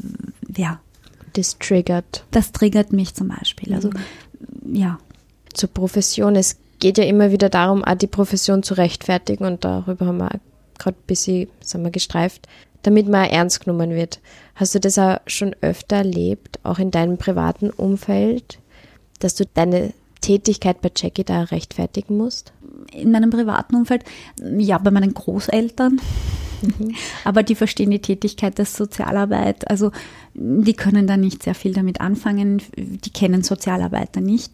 ja. 0.56 0.80
Das 1.34 1.60
triggert. 1.60 2.26
Das 2.32 2.52
triggert 2.52 2.92
mich 2.92 3.14
zum 3.14 3.28
Beispiel. 3.28 3.74
Also 3.74 3.90
mhm. 3.90 4.76
ja. 4.76 5.00
Zur 5.54 5.70
Profession. 5.70 6.36
Es 6.36 6.58
geht 6.80 6.98
ja 6.98 7.04
immer 7.04 7.32
wieder 7.32 7.50
darum, 7.50 7.84
auch 7.84 7.96
die 7.96 8.08
Profession 8.08 8.64
zu 8.64 8.76
rechtfertigen 8.76 9.46
und 9.46 9.64
darüber 9.64 10.06
haben 10.06 10.18
wir 10.18 10.32
gerade 10.78 10.98
ein 10.98 11.08
bisschen 11.08 11.50
sagen 11.62 11.84
wir, 11.84 11.92
gestreift, 11.92 12.48
damit 12.84 13.08
man 13.08 13.30
ernst 13.30 13.62
genommen 13.62 13.92
wird. 13.92 14.20
Hast 14.56 14.76
du 14.76 14.80
das 14.80 14.98
auch 14.98 15.18
schon 15.28 15.56
öfter 15.62 15.98
erlebt, 15.98 16.60
auch 16.64 16.80
in 16.80 16.92
deinem 16.92 17.18
privaten 17.18 17.70
Umfeld, 17.70 18.60
dass 19.20 19.36
du 19.36 19.46
deine 19.46 19.94
Tätigkeit 20.22 20.82
bei 20.82 20.92
Jackie 20.96 21.24
da 21.24 21.44
rechtfertigen 21.44 22.18
musst? 22.18 22.54
In 22.94 23.12
meinem 23.12 23.30
privaten 23.30 23.76
Umfeld, 23.76 24.04
ja, 24.58 24.78
bei 24.78 24.92
meinen 24.92 25.14
Großeltern. 25.14 26.00
Mhm. 26.62 26.96
Aber 27.24 27.44
die 27.44 27.56
verstehen 27.56 27.92
die 27.92 28.02
Tätigkeit 28.02 28.58
der 28.58 28.66
Sozialarbeit. 28.66 29.70
Also 29.70 29.92
die 30.34 30.74
können 30.74 31.08
da 31.08 31.18
nicht 31.18 31.44
sehr 31.44 31.56
viel 31.56 31.74
damit 31.74 32.02
anfangen. 32.02 32.62
Die 32.78 33.12
kennen 33.12 33.44
Sozialarbeiter 33.44 34.22
nicht. 34.22 34.54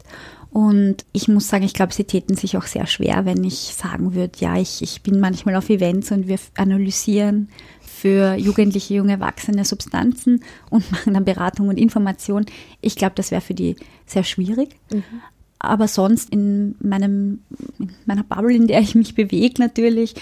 Und 0.56 1.06
ich 1.12 1.28
muss 1.28 1.50
sagen, 1.50 1.66
ich 1.66 1.74
glaube, 1.74 1.94
sie 1.94 2.06
täten 2.06 2.38
sich 2.38 2.56
auch 2.56 2.64
sehr 2.64 2.88
schwer, 2.88 3.26
wenn 3.26 3.44
ich 3.44 3.76
sagen 3.76 4.16
würde, 4.16 4.40
ja, 4.40 4.56
ich, 4.56 4.82
ich 4.82 5.02
bin 5.02 5.20
manchmal 5.20 5.58
auf 5.58 5.70
Events 5.70 6.14
und 6.14 6.30
wir 6.30 6.40
analysieren 6.56 7.50
für 7.82 8.36
jugendliche, 8.36 8.94
junge 8.94 9.12
Erwachsene 9.12 9.66
Substanzen 9.66 10.46
und 10.70 10.90
machen 10.94 11.14
dann 11.14 11.26
Beratung 11.26 11.68
und 11.68 11.78
Information. 11.78 12.46
Ich 12.80 12.96
glaube, 12.96 13.16
das 13.16 13.32
wäre 13.32 13.42
für 13.42 13.54
die 13.54 13.76
sehr 14.06 14.24
schwierig. 14.24 14.78
Mhm. 14.94 15.04
Aber 15.66 15.88
sonst 15.88 16.30
in 16.30 16.76
meinem, 16.80 17.40
in 17.80 17.92
meiner 18.06 18.24
Bubble, 18.24 18.56
in 18.56 18.68
der 18.68 18.82
ich 18.82 18.96
mich 18.96 19.16
bewege 19.16 19.62
natürlich, 19.62 20.16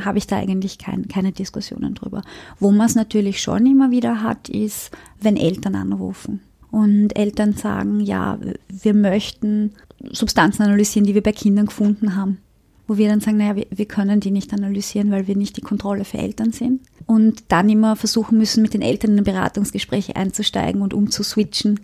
habe 0.00 0.18
ich 0.18 0.26
da 0.26 0.36
eigentlich 0.36 0.78
kein, 0.78 1.08
keine 1.08 1.32
Diskussionen 1.32 1.94
drüber. 1.94 2.22
Wo 2.58 2.70
man 2.70 2.86
es 2.86 2.94
natürlich 2.94 3.40
schon 3.40 3.66
immer 3.66 3.90
wieder 3.90 4.22
hat, 4.22 4.48
ist, 4.48 4.90
wenn 5.20 5.36
Eltern 5.36 5.74
anrufen 5.74 6.40
und 6.70 7.16
Eltern 7.16 7.54
sagen, 7.54 8.00
ja, 8.00 8.38
wir 8.68 8.94
möchten 8.94 9.72
Substanzen 10.12 10.62
analysieren, 10.62 11.06
die 11.06 11.14
wir 11.14 11.22
bei 11.22 11.32
Kindern 11.32 11.66
gefunden 11.66 12.14
haben. 12.14 12.38
Wo 12.86 12.96
wir 12.96 13.08
dann 13.08 13.20
sagen, 13.20 13.36
naja, 13.36 13.62
wir, 13.68 13.86
können 13.86 14.20
die 14.20 14.30
nicht 14.30 14.52
analysieren, 14.54 15.10
weil 15.10 15.26
wir 15.26 15.36
nicht 15.36 15.58
die 15.58 15.62
Kontrolle 15.62 16.04
für 16.04 16.18
Eltern 16.18 16.52
sind. 16.52 16.80
Und 17.04 17.44
dann 17.48 17.68
immer 17.68 17.96
versuchen 17.96 18.38
müssen, 18.38 18.62
mit 18.62 18.72
den 18.72 18.80
Eltern 18.80 19.18
in 19.18 19.24
Beratungsgespräche 19.24 20.16
einzusteigen 20.16 20.80
und 20.80 20.94
umzuswitchen 20.94 21.80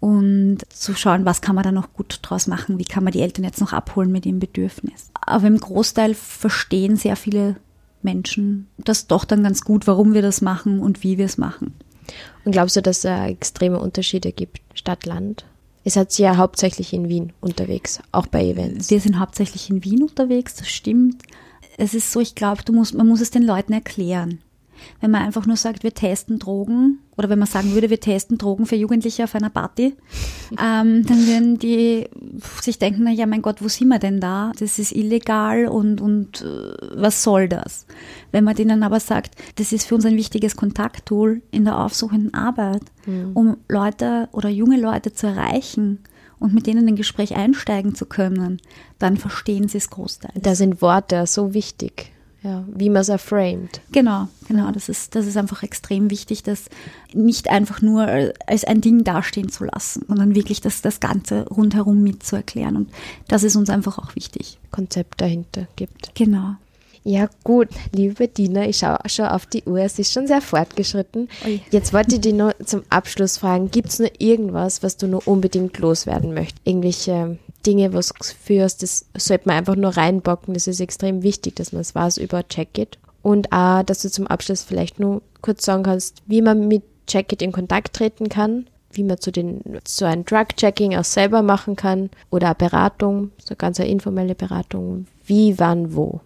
und 0.00 0.58
zu 0.68 0.94
schauen, 0.94 1.24
was 1.24 1.40
kann 1.40 1.54
man 1.54 1.64
da 1.64 1.72
noch 1.72 1.92
gut 1.92 2.20
draus 2.22 2.46
machen, 2.46 2.78
wie 2.78 2.84
kann 2.84 3.04
man 3.04 3.12
die 3.12 3.20
Eltern 3.20 3.44
jetzt 3.44 3.60
noch 3.60 3.72
abholen 3.72 4.12
mit 4.12 4.26
ihrem 4.26 4.38
Bedürfnis. 4.38 5.10
Aber 5.14 5.46
im 5.46 5.58
Großteil 5.58 6.14
verstehen 6.14 6.96
sehr 6.96 7.16
viele 7.16 7.56
Menschen 8.02 8.68
das 8.78 9.08
doch 9.08 9.24
dann 9.24 9.42
ganz 9.42 9.62
gut, 9.62 9.86
warum 9.86 10.14
wir 10.14 10.22
das 10.22 10.40
machen 10.40 10.80
und 10.80 11.02
wie 11.02 11.18
wir 11.18 11.26
es 11.26 11.38
machen. 11.38 11.74
Und 12.44 12.52
glaubst 12.52 12.76
du, 12.76 12.82
dass 12.82 13.04
es 13.04 13.28
extreme 13.28 13.78
Unterschiede 13.78 14.32
gibt, 14.32 14.60
Stadt-Land? 14.74 15.44
Ihr 15.84 15.90
seid 15.90 16.16
ja 16.18 16.36
hauptsächlich 16.36 16.92
in 16.92 17.08
Wien 17.08 17.32
unterwegs, 17.40 18.00
auch 18.12 18.26
bei 18.26 18.44
Events. 18.44 18.90
Wir 18.90 19.00
sind 19.00 19.18
hauptsächlich 19.18 19.70
in 19.70 19.84
Wien 19.84 20.02
unterwegs, 20.02 20.54
das 20.54 20.68
stimmt. 20.68 21.22
Es 21.76 21.94
ist 21.94 22.12
so, 22.12 22.20
ich 22.20 22.34
glaube, 22.34 22.62
man 22.72 23.06
muss 23.06 23.20
es 23.20 23.30
den 23.30 23.44
Leuten 23.44 23.72
erklären. 23.72 24.40
Wenn 25.00 25.10
man 25.10 25.22
einfach 25.22 25.46
nur 25.46 25.56
sagt, 25.56 25.82
wir 25.82 25.94
testen 25.94 26.38
Drogen, 26.38 26.98
oder 27.16 27.28
wenn 27.28 27.38
man 27.38 27.48
sagen 27.48 27.72
würde, 27.72 27.90
wir 27.90 28.00
testen 28.00 28.38
Drogen 28.38 28.66
für 28.66 28.76
Jugendliche 28.76 29.24
auf 29.24 29.34
einer 29.34 29.50
Party, 29.50 29.94
ähm, 30.52 31.04
dann 31.04 31.26
würden 31.26 31.58
die 31.58 32.08
sich 32.60 32.78
denken, 32.78 33.02
na 33.04 33.10
ja, 33.10 33.26
mein 33.26 33.42
Gott, 33.42 33.62
wo 33.62 33.68
sind 33.68 33.88
wir 33.88 33.98
denn 33.98 34.20
da? 34.20 34.52
Das 34.58 34.78
ist 34.78 34.92
illegal 34.92 35.66
und, 35.66 36.00
und 36.00 36.42
äh, 36.42 36.72
was 36.94 37.22
soll 37.22 37.48
das? 37.48 37.86
Wenn 38.32 38.44
man 38.44 38.56
denen 38.56 38.82
aber 38.82 39.00
sagt, 39.00 39.34
das 39.56 39.72
ist 39.72 39.86
für 39.86 39.94
uns 39.94 40.04
ein 40.04 40.16
wichtiges 40.16 40.56
Kontakttool 40.56 41.42
in 41.50 41.64
der 41.64 41.78
aufsuchenden 41.78 42.34
Arbeit, 42.34 42.82
mhm. 43.06 43.30
um 43.34 43.56
Leute 43.68 44.28
oder 44.32 44.48
junge 44.48 44.80
Leute 44.80 45.12
zu 45.12 45.26
erreichen, 45.26 46.00
und 46.40 46.54
mit 46.54 46.66
denen 46.66 46.82
in 46.82 46.94
ein 46.94 46.96
Gespräch 46.96 47.34
einsteigen 47.34 47.94
zu 47.94 48.06
können, 48.06 48.60
dann 48.98 49.16
verstehen 49.16 49.68
sie 49.68 49.78
es 49.78 49.90
großteils. 49.90 50.40
Da 50.40 50.54
sind 50.54 50.82
Worte 50.82 51.26
so 51.26 51.52
wichtig 51.54 52.12
ja, 52.42 52.64
wie 52.72 52.88
man 52.88 53.02
es 53.02 53.08
erframed. 53.08 53.80
Genau, 53.90 54.28
genau. 54.46 54.70
Das 54.70 54.88
ist, 54.88 55.14
das 55.16 55.26
ist 55.26 55.36
einfach 55.36 55.64
extrem 55.64 56.10
wichtig, 56.10 56.44
das 56.44 56.66
nicht 57.12 57.50
einfach 57.50 57.82
nur 57.82 58.06
als 58.46 58.64
ein 58.64 58.80
Ding 58.80 59.02
dastehen 59.02 59.48
zu 59.48 59.64
lassen, 59.64 60.04
sondern 60.06 60.34
wirklich 60.34 60.60
das, 60.60 60.80
das 60.80 61.00
Ganze 61.00 61.48
rundherum 61.48 62.02
mitzuerklären. 62.02 62.76
Und 62.76 62.90
das 63.26 63.42
ist 63.42 63.56
uns 63.56 63.70
einfach 63.70 63.98
auch 63.98 64.14
wichtig. 64.14 64.58
Konzept 64.70 65.20
dahinter 65.20 65.66
gibt. 65.74 66.14
Genau. 66.14 66.54
Ja, 67.04 67.28
gut, 67.42 67.68
liebe 67.92 68.28
Dina, 68.28 68.68
ich 68.68 68.78
schaue 68.78 68.98
schon 69.06 69.26
auf 69.26 69.46
die 69.46 69.64
Uhr, 69.64 69.78
es 69.78 69.98
ist 69.98 70.12
schon 70.12 70.26
sehr 70.26 70.42
fortgeschritten. 70.42 71.28
Ui. 71.46 71.60
Jetzt 71.70 71.92
wollte 71.92 72.16
ich 72.16 72.20
dich 72.20 72.34
noch 72.34 72.52
zum 72.64 72.82
Abschluss 72.90 73.38
fragen, 73.38 73.70
gibt 73.70 73.88
es 73.88 73.98
noch 73.98 74.10
irgendwas, 74.18 74.82
was 74.82 74.96
du 74.96 75.06
noch 75.06 75.26
unbedingt 75.26 75.78
loswerden 75.78 76.34
möchtest? 76.34 76.60
Irgendwelche 76.66 77.38
Dinge, 77.66 77.92
was 77.92 78.08
du 78.08 78.24
führst, 78.24 78.82
das 78.82 79.06
sollte 79.16 79.48
man 79.48 79.56
einfach 79.56 79.76
nur 79.76 79.96
reinbocken. 79.96 80.54
Das 80.54 80.66
ist 80.66 80.80
extrem 80.80 81.22
wichtig, 81.22 81.56
dass 81.56 81.72
man 81.72 81.80
es 81.80 81.94
weiß 81.94 82.18
über 82.18 82.44
Jacket. 82.50 82.98
Und 83.22 83.52
auch, 83.52 83.82
dass 83.82 84.02
du 84.02 84.10
zum 84.10 84.26
Abschluss 84.26 84.62
vielleicht 84.62 85.00
nur 85.00 85.22
kurz 85.42 85.64
sagen 85.64 85.82
kannst, 85.82 86.22
wie 86.26 86.42
man 86.42 86.68
mit 86.68 86.82
Jacket 87.08 87.42
in 87.42 87.52
Kontakt 87.52 87.94
treten 87.94 88.28
kann, 88.28 88.66
wie 88.92 89.02
man 89.02 89.18
zu 89.18 89.30
den 89.32 89.60
so 89.86 90.04
ein 90.04 90.24
Drug-Checking 90.24 90.96
auch 90.96 91.04
selber 91.04 91.42
machen 91.42 91.76
kann 91.76 92.10
oder 92.30 92.48
eine 92.48 92.54
Beratung, 92.54 93.32
so 93.44 93.54
ganz 93.56 93.80
eine 93.80 93.88
informelle 93.88 94.34
Beratung, 94.34 95.06
wie, 95.26 95.58
wann, 95.58 95.94
wo. 95.94 96.20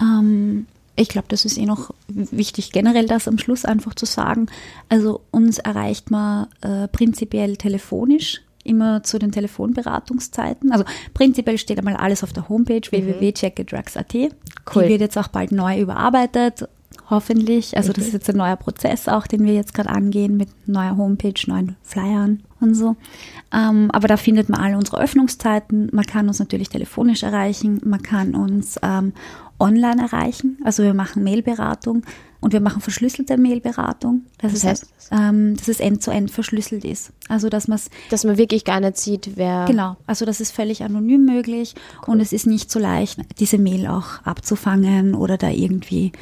Ähm, 0.00 0.66
ich 0.96 1.08
glaube, 1.08 1.28
das 1.28 1.44
ist 1.44 1.58
eh 1.58 1.66
noch 1.66 1.90
wichtig, 2.08 2.72
generell 2.72 3.06
das 3.06 3.28
am 3.28 3.38
Schluss 3.38 3.64
einfach 3.64 3.94
zu 3.94 4.06
sagen. 4.06 4.46
Also 4.88 5.20
uns 5.30 5.58
erreicht 5.58 6.10
man 6.10 6.46
äh, 6.62 6.88
prinzipiell 6.88 7.56
telefonisch 7.56 8.40
immer 8.66 9.02
zu 9.02 9.18
den 9.18 9.32
Telefonberatungszeiten. 9.32 10.72
Also 10.72 10.84
prinzipiell 11.14 11.58
steht 11.58 11.78
einmal 11.78 11.96
alles 11.96 12.22
auf 12.22 12.32
der 12.32 12.48
Homepage 12.48 12.82
mhm. 12.90 13.06
www.checkitdrugs.at. 13.06 14.14
Cool. 14.14 14.82
Die 14.82 14.88
wird 14.88 15.00
jetzt 15.00 15.18
auch 15.18 15.28
bald 15.28 15.52
neu 15.52 15.80
überarbeitet, 15.80 16.68
hoffentlich. 17.10 17.76
Also 17.76 17.90
okay. 17.90 18.00
das 18.00 18.04
mhm. 18.04 18.08
ist 18.08 18.14
jetzt 18.14 18.30
ein 18.30 18.36
neuer 18.36 18.56
Prozess 18.56 19.08
auch, 19.08 19.26
den 19.26 19.44
wir 19.44 19.54
jetzt 19.54 19.74
gerade 19.74 19.90
angehen 19.90 20.36
mit 20.36 20.48
neuer 20.66 20.96
Homepage, 20.96 21.34
neuen 21.46 21.76
Flyern 21.82 22.42
und 22.60 22.74
so. 22.74 22.96
Ähm, 23.52 23.90
aber 23.92 24.08
da 24.08 24.16
findet 24.16 24.48
man 24.48 24.60
alle 24.60 24.76
unsere 24.76 25.00
Öffnungszeiten. 25.00 25.88
Man 25.92 26.04
kann 26.04 26.28
uns 26.28 26.38
natürlich 26.38 26.68
telefonisch 26.68 27.22
erreichen, 27.22 27.80
man 27.84 28.02
kann 28.02 28.34
uns 28.34 28.78
ähm, 28.82 29.12
online 29.58 30.02
erreichen. 30.02 30.58
Also 30.64 30.82
wir 30.82 30.94
machen 30.94 31.24
Mailberatung 31.24 32.02
und 32.46 32.52
wir 32.52 32.60
machen 32.60 32.80
verschlüsselte 32.80 33.38
Mailberatung. 33.38 34.22
Das, 34.38 34.52
das 34.52 34.62
heißt, 34.62 34.82
ist, 34.84 35.08
ähm, 35.10 35.56
dass 35.56 35.66
es 35.66 35.80
end-zu-end 35.80 36.30
verschlüsselt 36.30 36.84
ist. 36.84 37.10
Also 37.28 37.48
dass 37.48 37.66
man 37.66 37.80
dass 38.08 38.22
man 38.22 38.38
wirklich 38.38 38.64
gar 38.64 38.78
nicht 38.78 38.98
sieht, 38.98 39.32
wer 39.34 39.64
genau. 39.64 39.96
Also 40.06 40.24
das 40.24 40.40
ist 40.40 40.52
völlig 40.52 40.84
anonym 40.84 41.24
möglich 41.24 41.74
cool. 42.06 42.14
und 42.14 42.20
es 42.20 42.32
ist 42.32 42.46
nicht 42.46 42.70
so 42.70 42.78
leicht, 42.78 43.18
diese 43.40 43.58
Mail 43.58 43.88
auch 43.88 44.22
abzufangen 44.22 45.16
oder 45.16 45.38
da 45.38 45.50
irgendwie 45.50 46.12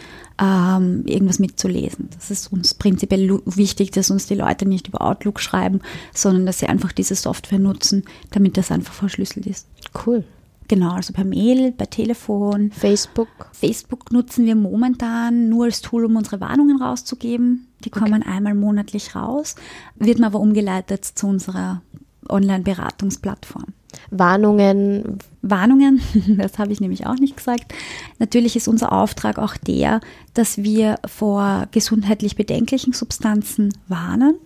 ähm, 0.41 1.03
irgendwas 1.05 1.41
mitzulesen. 1.41 2.09
Das 2.15 2.31
ist 2.31 2.51
uns 2.51 2.73
prinzipiell 2.73 3.43
wichtig, 3.45 3.91
dass 3.91 4.11
uns 4.11 4.27
die 4.27 4.35
Leute 4.35 4.65
nicht 4.65 4.89
über 4.89 5.03
Outlook 5.03 5.41
schreiben, 5.41 5.83
sondern 6.15 6.47
dass 6.47 6.59
sie 6.59 6.69
einfach 6.69 6.93
diese 6.93 7.17
Software 7.17 7.59
nutzen, 7.59 8.03
damit 8.31 8.57
das 8.57 8.71
einfach 8.71 8.95
verschlüsselt 8.95 9.45
ist. 9.45 9.67
Cool. 10.07 10.25
Genau, 10.69 10.93
also 10.93 11.13
per 11.13 11.25
Mail, 11.25 11.73
per 11.73 11.91
Telefon. 11.91 12.71
Facebook. 12.71 13.29
Facebook 13.53 14.11
nutzen 14.13 14.47
wir 14.47 14.57
momentan 14.57 15.49
nur 15.49 15.67
als 15.67 15.83
Tool, 15.83 16.05
um 16.07 16.17
unsere 16.17 16.41
Warnungen 16.41 16.81
rauszugeben. 16.81 17.69
Die 17.85 17.91
kommen 17.91 18.23
okay. 18.23 18.31
einmal 18.31 18.55
monatlich 18.55 19.15
raus, 19.15 19.57
wird 19.97 20.19
man 20.19 20.29
aber 20.29 20.41
umgeleitet 20.41 21.05
zu 21.05 21.27
unserer 21.27 21.83
Online-Beratungsplattform. 22.29 23.67
Warnungen. 24.11 25.19
Warnungen, 25.43 26.01
das 26.39 26.59
habe 26.59 26.73
ich 26.73 26.81
nämlich 26.81 27.07
auch 27.07 27.17
nicht 27.17 27.37
gesagt. 27.37 27.75
Natürlich 28.19 28.57
ist 28.57 28.67
unser 28.67 28.93
Auftrag 28.93 29.39
auch 29.39 29.57
der, 29.57 30.01
dass 30.33 30.59
wir 30.59 30.97
vor 31.07 31.69
gesundheitlich 31.71 32.37
bedenklichen 32.37 32.95
Substanzen 32.95 33.73
warnen, 33.87 34.37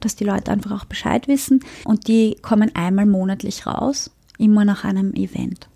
dass 0.00 0.16
die 0.16 0.24
Leute 0.24 0.50
einfach 0.50 0.72
auch 0.72 0.84
Bescheid 0.86 1.28
wissen 1.28 1.60
und 1.84 2.08
die 2.08 2.36
kommen 2.40 2.74
einmal 2.74 3.06
monatlich 3.06 3.66
raus 3.66 4.10
immer 4.38 4.64
nach 4.64 4.84
einem 4.84 5.12
Event. 5.14 5.68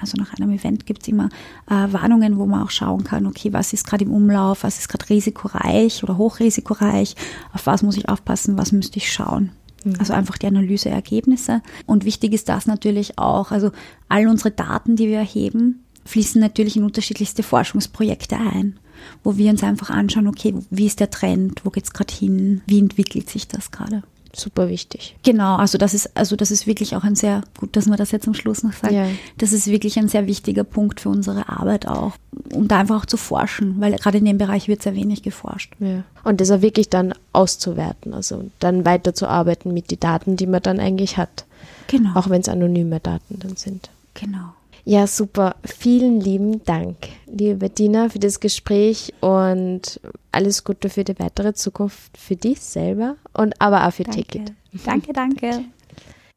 Also 0.00 0.16
nach 0.16 0.34
einem 0.34 0.50
Event 0.50 0.86
gibt 0.86 1.02
es 1.02 1.08
immer 1.08 1.28
äh, 1.68 1.92
Warnungen, 1.92 2.36
wo 2.36 2.46
man 2.46 2.62
auch 2.62 2.70
schauen 2.70 3.04
kann, 3.04 3.26
okay, 3.26 3.52
was 3.52 3.72
ist 3.72 3.86
gerade 3.86 4.04
im 4.04 4.12
Umlauf, 4.12 4.64
was 4.64 4.78
ist 4.78 4.88
gerade 4.88 5.08
risikoreich 5.08 6.02
oder 6.02 6.18
hochrisikoreich, 6.18 7.14
auf 7.52 7.66
was 7.66 7.82
muss 7.82 7.96
ich 7.96 8.08
aufpassen, 8.08 8.58
was 8.58 8.72
müsste 8.72 8.98
ich 8.98 9.12
schauen. 9.12 9.52
Mhm. 9.84 9.94
Also 9.98 10.12
einfach 10.12 10.36
die 10.36 10.46
Analyseergebnisse. 10.46 11.62
Und 11.86 12.04
wichtig 12.04 12.32
ist 12.32 12.48
das 12.48 12.66
natürlich 12.66 13.18
auch, 13.18 13.50
also 13.50 13.70
all 14.08 14.26
unsere 14.26 14.50
Daten, 14.50 14.96
die 14.96 15.08
wir 15.08 15.18
erheben, 15.18 15.84
fließen 16.04 16.40
natürlich 16.40 16.76
in 16.76 16.84
unterschiedlichste 16.84 17.42
Forschungsprojekte 17.42 18.36
ein. 18.36 18.78
wo 19.22 19.36
wir 19.36 19.50
uns 19.50 19.62
einfach 19.62 19.90
anschauen, 19.90 20.28
okay, 20.28 20.54
wie 20.70 20.86
ist 20.86 21.00
der 21.00 21.10
Trend, 21.10 21.64
wo 21.64 21.70
geht 21.70 21.84
es 21.84 21.92
gerade 21.92 22.14
hin, 22.14 22.62
wie 22.66 22.78
entwickelt 22.78 23.28
sich 23.28 23.48
das 23.48 23.70
gerade 23.70 24.02
super 24.36 24.68
wichtig. 24.68 25.16
Genau, 25.22 25.56
also 25.56 25.78
das 25.78 25.94
ist, 25.94 26.16
also 26.16 26.36
das 26.36 26.50
ist 26.50 26.66
wirklich 26.66 26.96
auch 26.96 27.04
ein 27.04 27.14
sehr, 27.14 27.42
gut, 27.58 27.76
dass 27.76 27.86
man 27.86 27.98
das 27.98 28.10
jetzt 28.10 28.26
am 28.26 28.34
Schluss 28.34 28.62
noch 28.62 28.72
sagt, 28.72 28.92
ja. 28.92 29.06
das 29.38 29.52
ist 29.52 29.66
wirklich 29.66 29.98
ein 29.98 30.08
sehr 30.08 30.26
wichtiger 30.26 30.64
Punkt 30.64 31.00
für 31.00 31.08
unsere 31.08 31.48
Arbeit 31.48 31.86
auch, 31.86 32.12
um 32.52 32.68
da 32.68 32.78
einfach 32.78 33.02
auch 33.02 33.06
zu 33.06 33.16
forschen, 33.16 33.80
weil 33.80 33.94
gerade 33.96 34.18
in 34.18 34.24
dem 34.24 34.38
Bereich 34.38 34.68
wird 34.68 34.82
sehr 34.82 34.94
wenig 34.94 35.22
geforscht. 35.22 35.74
Ja. 35.78 36.04
Und 36.24 36.40
das 36.40 36.50
auch 36.50 36.62
wirklich 36.62 36.88
dann 36.88 37.14
auszuwerten, 37.32 38.14
also 38.14 38.50
dann 38.58 38.84
weiterzuarbeiten 38.84 39.72
mit 39.72 39.90
den 39.90 40.00
Daten, 40.00 40.36
die 40.36 40.46
man 40.46 40.62
dann 40.62 40.80
eigentlich 40.80 41.16
hat. 41.16 41.44
Genau. 41.86 42.10
Auch 42.14 42.30
wenn 42.30 42.40
es 42.40 42.48
anonyme 42.48 43.00
Daten 43.00 43.38
dann 43.38 43.56
sind. 43.56 43.90
Genau. 44.14 44.54
Ja, 44.86 45.06
super. 45.06 45.56
Vielen 45.64 46.20
lieben 46.20 46.62
Dank, 46.64 46.96
liebe 47.26 47.56
Bettina, 47.56 48.10
für 48.10 48.18
das 48.18 48.38
Gespräch 48.38 49.14
und 49.20 49.98
alles 50.30 50.62
Gute 50.62 50.90
für 50.90 51.04
die 51.04 51.18
weitere 51.18 51.54
Zukunft 51.54 52.16
für 52.18 52.36
dich 52.36 52.60
selber 52.60 53.16
und 53.32 53.60
aber 53.60 53.86
auch 53.86 53.92
für 53.92 54.04
danke. 54.04 54.22
Ticket. 54.22 54.52
Danke, 54.84 55.12
danke. 55.12 55.64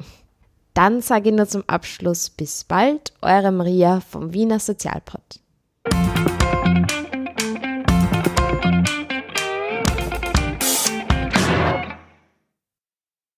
Dann 0.73 1.01
sage 1.01 1.29
ich 1.29 1.35
nur 1.35 1.47
zum 1.47 1.63
Abschluss 1.67 2.29
bis 2.29 2.63
bald, 2.63 3.13
eure 3.21 3.51
Maria 3.51 3.99
vom 3.99 4.33
Wiener 4.33 4.59
Sozialpod. 4.59 5.39